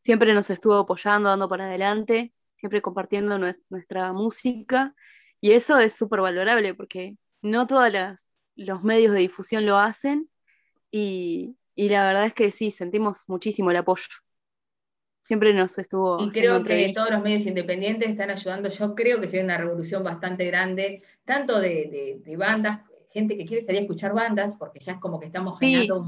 Siempre 0.02 0.36
nos 0.36 0.52
estuvo 0.52 0.76
apoyando, 0.76 1.30
dando 1.30 1.50
para 1.50 1.66
adelante, 1.66 2.32
siempre 2.56 2.80
compartiendo 2.84 3.40
nuestra 3.40 4.14
música. 4.14 4.94
Y 5.40 5.54
eso 5.54 5.80
es 5.80 5.94
súper 5.94 6.22
valorable 6.22 6.76
porque 6.76 7.18
no 7.42 7.66
todos 7.66 7.92
los 8.56 8.84
medios 8.84 9.14
de 9.14 9.20
difusión 9.22 9.66
lo 9.66 9.80
hacen. 9.80 10.30
Y, 10.92 11.58
la 11.76 12.06
verdad 12.06 12.26
es 12.26 12.34
que 12.34 12.52
sí, 12.52 12.70
sentimos 12.70 13.24
muchísimo 13.26 13.72
el 13.72 13.78
apoyo. 13.78 14.06
Siempre 15.24 15.56
nos 15.56 15.76
estuvo. 15.80 16.24
Y 16.24 16.30
creo 16.30 16.64
que 16.64 16.94
todos 16.94 17.10
los 17.10 17.24
medios 17.24 17.48
independientes 17.48 18.12
están 18.12 18.30
ayudando. 18.30 18.70
Yo 18.70 18.94
creo 18.94 19.20
que 19.20 19.28
se 19.28 19.38
ve 19.38 19.44
una 19.44 19.58
revolución 19.58 20.04
bastante 20.04 20.46
grande, 20.46 21.02
tanto 21.26 21.60
de 21.60 22.22
bandas 22.38 22.82
gente 23.12 23.38
que 23.38 23.46
quiere 23.46 23.66
salir 23.66 23.80
a 23.80 23.84
escuchar 23.84 24.14
bandas, 24.14 24.56
porque 24.58 24.80
ya 24.80 24.94
es 24.94 25.00
como 25.00 25.20
que 25.20 25.28
estamos 25.28 25.60
generando 25.60 26.06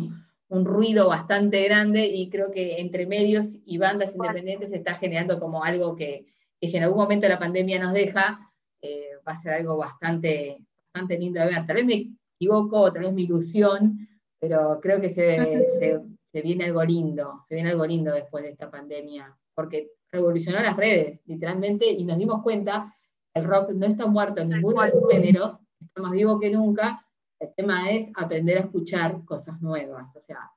un, 0.49 0.65
ruido 0.65 1.07
bastante 1.07 1.63
grande 1.63 2.05
y 2.05 2.29
creo 2.29 2.51
que 2.51 2.79
entre 2.79 3.07
medios 3.07 3.57
y 3.65 3.79
bandas 3.79 4.13
independientes 4.13 4.69
se 4.69 4.77
está 4.77 4.95
generando 4.95 5.39
como 5.39 5.63
algo 5.63 5.95
que, 5.95 6.27
si 6.61 6.77
en 6.77 6.83
algún 6.83 6.99
momento 6.99 7.27
la 7.27 7.39
pandemia 7.39 7.79
nos 7.79 7.93
deja, 7.93 8.51
eh, 8.81 9.09
va 9.27 9.33
a 9.33 9.41
ser 9.41 9.53
algo 9.53 9.77
bastante, 9.77 10.63
bastante 10.93 11.17
lindo 11.17 11.39
de 11.39 11.47
ver. 11.47 11.65
Tal 11.65 11.77
vez 11.77 11.85
me 11.85 12.15
equivoco, 12.35 12.93
tal 12.93 13.03
vez 13.03 13.13
mi 13.13 13.23
ilusión, 13.23 14.07
pero 14.39 14.79
creo 14.79 15.01
que 15.01 15.09
se, 15.09 15.99
se 16.23 16.41
viene 16.41 16.65
algo 16.65 16.83
lindo, 16.83 17.41
se 17.47 17.55
viene 17.55 17.71
algo 17.71 17.85
lindo 17.85 18.13
después 18.13 18.43
de 18.43 18.51
esta 18.51 18.69
pandemia, 18.69 19.35
porque 19.53 19.91
revolucionó 20.11 20.59
las 20.61 20.75
redes, 20.77 21.19
literalmente, 21.25 21.85
y 21.85 22.05
nos 22.05 22.17
dimos 22.17 22.41
cuenta, 22.41 22.93
el 23.33 23.43
rock 23.43 23.71
no 23.71 23.85
está 23.85 24.05
muerto 24.05 24.41
en 24.41 24.49
ninguno 24.49 24.81
de 24.81 24.91
sus 24.91 25.03
géneros, 25.11 25.59
está 25.85 26.01
más 26.01 26.11
vivo 26.11 26.39
que 26.39 26.51
nunca, 26.51 27.05
el 27.39 27.53
tema 27.55 27.91
es 27.91 28.09
aprender 28.15 28.57
a 28.57 28.61
escuchar 28.61 29.23
cosas 29.25 29.61
nuevas. 29.61 30.15
O 30.15 30.21
sea, 30.21 30.51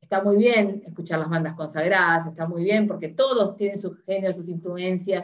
está 0.00 0.22
muy 0.22 0.36
bien 0.36 0.82
escuchar 0.86 1.18
las 1.18 1.28
bandas 1.28 1.54
consagradas, 1.54 2.26
está 2.26 2.46
muy 2.46 2.64
bien 2.64 2.86
porque 2.86 3.08
todos 3.08 3.56
tienen 3.56 3.78
sus 3.78 4.02
genios, 4.04 4.36
sus 4.36 4.48
influencias, 4.48 5.22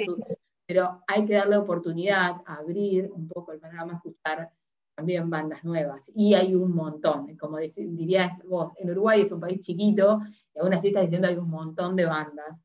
pero 0.66 1.02
hay 1.06 1.24
que 1.24 1.34
darle 1.34 1.56
oportunidad 1.56 2.36
a 2.46 2.56
abrir 2.56 3.10
un 3.12 3.28
poco 3.28 3.52
el 3.52 3.60
panorama, 3.60 3.92
a 3.92 3.96
escuchar 3.96 4.52
también 4.94 5.30
bandas 5.30 5.64
nuevas. 5.64 6.10
Y 6.14 6.34
hay 6.34 6.54
un 6.54 6.74
montón, 6.74 7.36
como 7.36 7.58
dirías 7.58 8.32
vos, 8.44 8.72
en 8.76 8.90
Uruguay 8.90 9.22
es 9.22 9.32
un 9.32 9.40
país 9.40 9.60
chiquito 9.60 10.20
y 10.54 10.58
aún 10.58 10.74
así 10.74 10.88
estás 10.88 11.04
diciendo 11.04 11.28
hay 11.28 11.36
un 11.36 11.48
montón 11.48 11.96
de 11.96 12.04
bandas. 12.04 12.58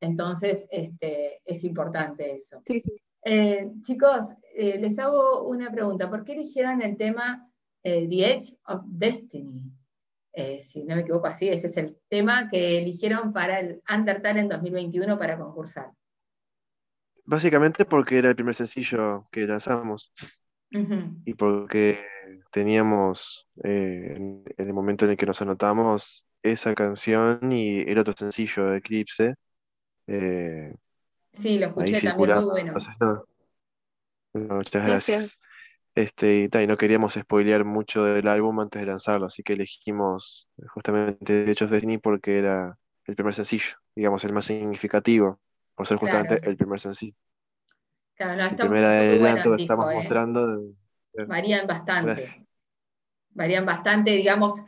Entonces, 0.00 0.66
este, 0.70 1.42
es 1.44 1.62
importante 1.62 2.34
eso. 2.34 2.60
Sí, 2.66 2.80
sí. 2.80 2.96
Eh, 3.24 3.70
chicos, 3.82 4.28
eh, 4.54 4.78
les 4.78 4.98
hago 4.98 5.44
una 5.44 5.70
pregunta. 5.70 6.10
¿Por 6.10 6.24
qué 6.24 6.32
eligieron 6.32 6.82
el 6.82 6.96
tema 6.96 7.48
eh, 7.82 8.08
The 8.08 8.34
Edge 8.34 8.56
of 8.66 8.82
Destiny? 8.86 9.72
si 10.62 10.84
no 10.84 10.94
me 10.94 11.02
equivoco 11.02 11.26
así, 11.26 11.50
ese 11.50 11.66
es 11.66 11.76
el 11.76 11.98
tema 12.08 12.48
que 12.48 12.78
eligieron 12.78 13.34
para 13.34 13.60
el 13.60 13.82
Undertale 13.94 14.40
en 14.40 14.48
2021 14.48 15.18
para 15.18 15.36
concursar. 15.36 15.90
Básicamente 17.26 17.84
porque 17.84 18.16
era 18.16 18.30
el 18.30 18.34
primer 18.34 18.54
sencillo 18.54 19.28
que 19.30 19.46
lanzamos. 19.46 20.10
Y 20.70 21.34
porque 21.34 21.98
teníamos 22.50 23.46
en, 23.62 24.42
el 24.56 24.72
momento 24.72 25.04
en 25.04 25.10
el 25.10 25.16
que 25.18 25.26
nos 25.26 25.42
anotamos 25.42 26.26
esa 26.42 26.74
canción 26.74 27.52
y 27.52 27.80
el 27.80 27.98
otro 27.98 28.14
sencillo 28.16 28.68
de 28.68 28.78
Eclipse. 28.78 29.34
Sí, 31.32 31.58
lo 31.58 31.66
escuché 31.66 32.00
también, 32.00 32.34
muy 32.34 32.44
bueno. 32.44 32.74
muchas 34.34 34.86
gracias. 34.86 35.38
Este, 35.94 36.48
y, 36.50 36.66
no 36.66 36.76
queríamos 36.78 37.14
spoilear 37.14 37.64
mucho 37.64 38.04
del 38.04 38.26
álbum 38.28 38.60
antes 38.60 38.80
de 38.80 38.86
lanzarlo, 38.86 39.26
así 39.26 39.42
que 39.42 39.52
elegimos 39.52 40.48
justamente 40.68 41.50
Hechos 41.50 41.68
de 41.68 41.76
Destiny 41.76 41.98
porque 41.98 42.38
era 42.38 42.78
el 43.06 43.14
primer 43.14 43.34
sencillo, 43.34 43.76
digamos, 43.94 44.24
el 44.24 44.32
más 44.32 44.46
significativo, 44.46 45.40
por 45.74 45.86
ser 45.86 45.98
justamente 45.98 46.40
el 46.48 46.56
primer 46.56 46.80
sencillo. 46.80 47.14
Claro, 48.14 48.36
no, 48.36 48.48
el 48.48 48.56
primer 48.56 48.84
adelanto 48.84 49.56
que 49.56 49.62
estamos 49.62 49.92
¿eh? 49.92 49.96
mostrando. 49.96 50.62
Varían 51.26 51.66
bastante. 51.66 52.46
Varían 53.30 53.66
bastante, 53.66 54.12
digamos, 54.12 54.62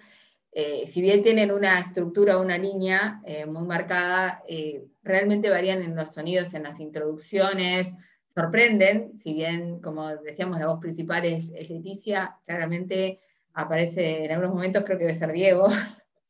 eh, 0.57 0.87
si 0.87 1.03
bien 1.03 1.25
tienen 1.25 1.51
una 1.51 1.81
estructura, 1.81 2.39
una 2.39 2.57
línea 2.57 3.21
eh, 3.25 3.45
muy 3.45 3.65
marcada, 3.65 4.45
eh, 4.49 4.85
realmente 5.03 5.51
varían 5.51 5.83
en 5.83 5.97
los 5.97 6.15
sonidos, 6.15 6.55
en 6.55 6.63
las 6.63 6.79
introducciones, 6.79 7.93
sorprenden, 8.33 9.19
si 9.19 9.35
bien, 9.35 9.81
como 9.81 10.09
decíamos, 10.19 10.61
la 10.61 10.69
voz 10.69 10.79
principal 10.79 11.25
es, 11.25 11.51
Leticia, 11.69 12.37
claramente 12.47 13.19
aparece 13.53 14.25
en 14.25 14.31
algunos 14.31 14.55
momentos, 14.55 14.85
creo 14.85 14.97
que 14.97 15.07
debe 15.07 15.19
ser 15.19 15.33
Diego, 15.33 15.67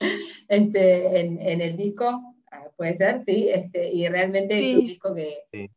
este, 0.49 1.21
en, 1.21 1.61
el 1.61 1.77
disco, 1.77 2.35
ah, 2.51 2.71
puede 2.79 2.95
ser, 2.95 3.23
sí, 3.27 3.51
este, 3.51 3.93
y 3.93 4.09
realmente 4.09 4.59
es 4.59 4.77
un 4.79 4.87
disco 4.87 5.15
que, 5.15 5.69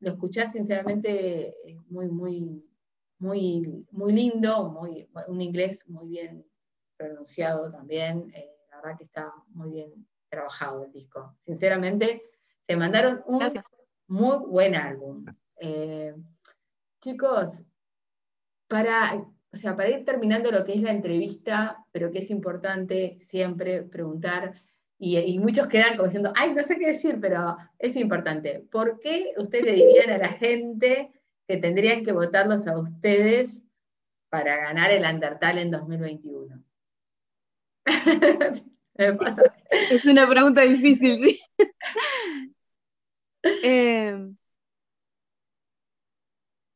lo 0.00 0.12
escuchás 0.12 0.52
sinceramente 0.52 1.54
muy, 1.88 2.08
muy, 2.08 2.62
muy, 3.18 3.86
muy 3.90 4.12
lindo, 4.12 4.68
muy, 4.68 5.08
un 5.26 5.40
inglés 5.40 5.84
muy 5.88 6.06
bien 6.06 6.44
pronunciado 7.02 7.70
también. 7.70 8.32
Eh, 8.34 8.50
la 8.70 8.76
verdad 8.76 8.98
que 8.98 9.04
está 9.04 9.32
muy 9.48 9.70
bien 9.70 10.06
trabajado 10.28 10.84
el 10.84 10.92
disco. 10.92 11.36
Sinceramente, 11.44 12.22
se 12.66 12.76
mandaron 12.76 13.22
un 13.26 13.42
muy 14.06 14.38
buen 14.46 14.74
álbum. 14.74 15.24
Eh, 15.56 16.14
chicos, 17.00 17.62
para, 18.68 19.26
sea, 19.52 19.76
para 19.76 19.90
ir 19.90 20.04
terminando 20.04 20.50
lo 20.50 20.64
que 20.64 20.74
es 20.74 20.82
la 20.82 20.92
entrevista, 20.92 21.84
pero 21.92 22.10
que 22.10 22.20
es 22.20 22.30
importante 22.30 23.18
siempre 23.26 23.82
preguntar 23.82 24.54
y, 25.04 25.36
muchos 25.40 25.66
quedan 25.66 25.96
como 25.96 26.04
diciendo, 26.06 26.32
ay, 26.36 26.54
no 26.54 26.62
sé 26.62 26.78
qué 26.78 26.92
decir, 26.92 27.18
pero 27.20 27.56
es 27.80 27.96
importante. 27.96 28.64
¿Por 28.70 29.00
qué 29.00 29.32
ustedes 29.36 29.64
le 29.64 29.72
dirían 29.72 30.10
a 30.10 30.18
la 30.18 30.28
gente 30.28 31.10
que 31.48 31.56
tendrían 31.56 32.04
que 32.04 32.12
votarlos 32.12 32.68
a 32.68 32.78
ustedes 32.78 33.64
para 34.28 34.56
ganar 34.58 34.92
el 34.92 35.04
Undertale 35.04 35.62
en 35.62 35.72
2021? 35.72 36.62
es 38.94 40.04
una 40.04 40.28
pregunta 40.28 40.62
difícil, 40.62 41.16
sí. 41.16 41.40
Em, 43.44 44.36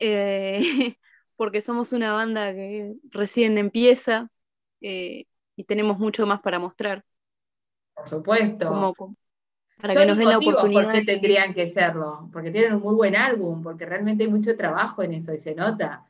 eh, 0.00 0.58
porque 1.36 1.60
somos 1.60 1.92
una 1.92 2.12
banda 2.12 2.52
que 2.52 2.94
recién 3.10 3.56
empieza 3.56 4.28
eh, 4.80 5.26
y 5.54 5.64
tenemos 5.64 5.98
mucho 5.98 6.26
más 6.26 6.40
para 6.40 6.58
mostrar. 6.58 7.04
Por 7.94 8.08
supuesto. 8.08 9.14
para 9.80 9.94
que 9.94 10.06
nos 10.06 10.18
den 10.18 10.28
la 10.28 10.38
oportunidad. 10.38 10.84
¿Por 10.84 10.92
qué 10.92 11.04
tendrían 11.04 11.54
que 11.54 11.68
serlo? 11.68 12.28
Porque 12.32 12.50
tienen 12.50 12.74
un 12.74 12.82
muy 12.82 12.94
buen 12.94 13.16
álbum, 13.16 13.62
porque 13.62 13.86
realmente 13.86 14.24
hay 14.24 14.30
mucho 14.30 14.56
trabajo 14.56 15.02
en 15.02 15.14
eso 15.14 15.32
y 15.32 15.38
se 15.38 15.54
nota. 15.54 16.06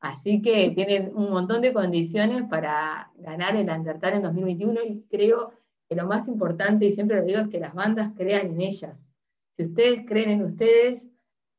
Así 0.00 0.42
que 0.42 0.70
tienen 0.70 1.12
un 1.14 1.30
montón 1.30 1.62
de 1.62 1.72
condiciones 1.72 2.44
para 2.48 3.10
ganar 3.16 3.56
el 3.56 3.68
Undertale 3.68 4.16
en 4.16 4.22
2021 4.22 4.80
y 4.84 5.02
creo 5.08 5.52
que 5.88 5.96
lo 5.96 6.06
más 6.06 6.28
importante, 6.28 6.86
y 6.86 6.92
siempre 6.92 7.18
lo 7.18 7.24
digo, 7.24 7.40
es 7.40 7.48
que 7.48 7.60
las 7.60 7.74
bandas 7.74 8.12
crean 8.16 8.46
en 8.46 8.60
ellas. 8.60 9.08
Si 9.52 9.62
ustedes 9.62 10.04
creen 10.06 10.30
en 10.30 10.44
ustedes, 10.44 11.08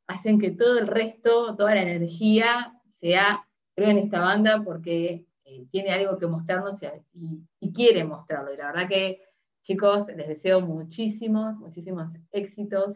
hacen 0.08 0.40
que 0.40 0.52
todo 0.52 0.78
el 0.80 0.88
resto, 0.88 1.56
toda 1.56 1.76
la 1.76 1.82
energía 1.82 2.80
sea, 2.94 3.48
creo 3.76 3.90
en 3.90 3.98
esta 3.98 4.20
banda 4.20 4.64
porque 4.64 5.26
eh, 5.46 5.66
tiene 5.72 5.92
algo 5.92 6.18
que 6.18 6.28
mostrarnos 6.28 6.82
y, 7.14 7.48
y, 7.60 7.72
quiere 7.72 8.04
mostrarlo. 8.04 8.54
Y 8.54 8.58
la 8.58 8.72
verdad 8.72 8.88
que 8.88 9.22
Chicos, 9.68 10.08
les 10.16 10.30
deseo 10.30 10.62
muchísimos, 10.62 11.58
muchísimos 11.58 12.12
éxitos 12.32 12.96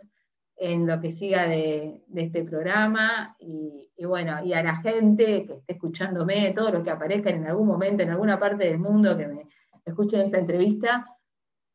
en 0.64 0.86
lo 0.86 1.02
que 1.02 1.12
siga 1.12 1.48
de, 1.48 2.04
este 2.14 2.44
programa 2.44 3.36
y, 3.40 3.90
bueno, 4.06 4.46
y 4.46 4.54
a 4.54 4.62
la 4.62 4.76
gente 4.76 5.48
que 5.48 5.54
esté 5.54 5.74
escuchándome, 5.74 6.54
todo 6.56 6.72
lo 6.72 6.84
que 6.84 6.92
aparezca 6.92 7.32
en 7.32 7.48
algún 7.48 7.66
momento, 7.66 8.04
en 8.04 8.12
alguna 8.12 8.40
parte 8.40 8.66
del 8.66 8.78
mundo 8.78 9.18
que 9.18 9.28
me 9.28 9.48
escuchen 9.84 10.22
esta 10.22 10.38
entrevista, 10.38 11.08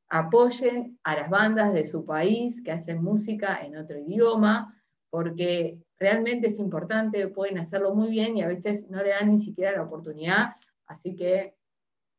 apoyen 0.08 1.00
a 1.02 1.16
las 1.16 1.28
bandas 1.28 1.74
de 1.74 1.84
su 1.88 2.04
país 2.04 2.62
que 2.62 2.70
hacen 2.70 3.02
música 3.02 3.58
en 3.60 3.76
otro 3.76 3.98
idioma, 3.98 4.80
porque 5.10 5.80
realmente 5.98 6.46
es 6.46 6.60
importante, 6.60 7.26
pueden 7.26 7.58
hacerlo 7.58 7.92
muy 7.92 8.08
bien 8.08 8.36
y 8.36 8.42
a 8.42 8.46
veces 8.46 8.88
no 8.88 9.02
le 9.02 9.08
dan 9.08 9.32
ni 9.32 9.40
siquiera 9.40 9.72
la 9.72 9.82
oportunidad, 9.82 10.54
así 10.86 11.16
que 11.16 11.56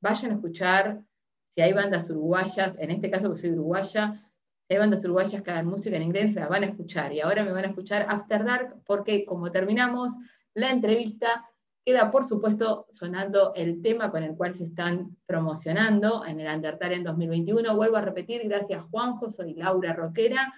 vayan 0.02 0.32
a 0.32 0.34
escuchar 0.34 1.02
si 1.48 1.62
hay 1.62 1.72
bandas 1.72 2.10
uruguayas, 2.10 2.76
en 2.78 2.92
este 2.92 3.10
caso 3.10 3.32
que 3.32 3.40
soy 3.40 3.52
uruguaya, 3.52 4.22
hay 4.70 4.78
bandas 4.78 5.04
uruguayas 5.06 5.42
que 5.42 5.52
hagan 5.52 5.68
música 5.68 5.96
en 5.96 6.04
inglés, 6.04 6.36
la 6.36 6.48
van 6.48 6.64
a 6.64 6.68
escuchar. 6.68 7.14
Y 7.14 7.22
ahora 7.22 7.44
me 7.44 7.52
van 7.52 7.66
a 7.66 7.70
escuchar 7.70 8.06
After 8.10 8.44
Dark, 8.44 8.76
porque 8.86 9.26
como 9.26 9.50
terminamos 9.52 10.12
la 10.54 10.70
entrevista, 10.72 11.44
queda 11.86 12.12
por 12.12 12.26
supuesto 12.26 12.86
sonando 12.92 13.54
el 13.56 13.82
tema 13.82 14.12
con 14.12 14.24
el 14.24 14.36
cual 14.36 14.54
se 14.54 14.66
están 14.66 15.16
promocionando 15.26 16.26
en 16.26 16.42
el 16.42 16.54
Undertale 16.54 16.96
en 16.96 17.06
2021. 17.06 17.74
Vuelvo 17.76 17.96
a 17.96 18.02
repetir, 18.02 18.42
gracias 18.44 18.84
Juanjo, 18.92 19.30
soy 19.30 19.54
Laura 19.54 19.94
Roquera 19.94 20.54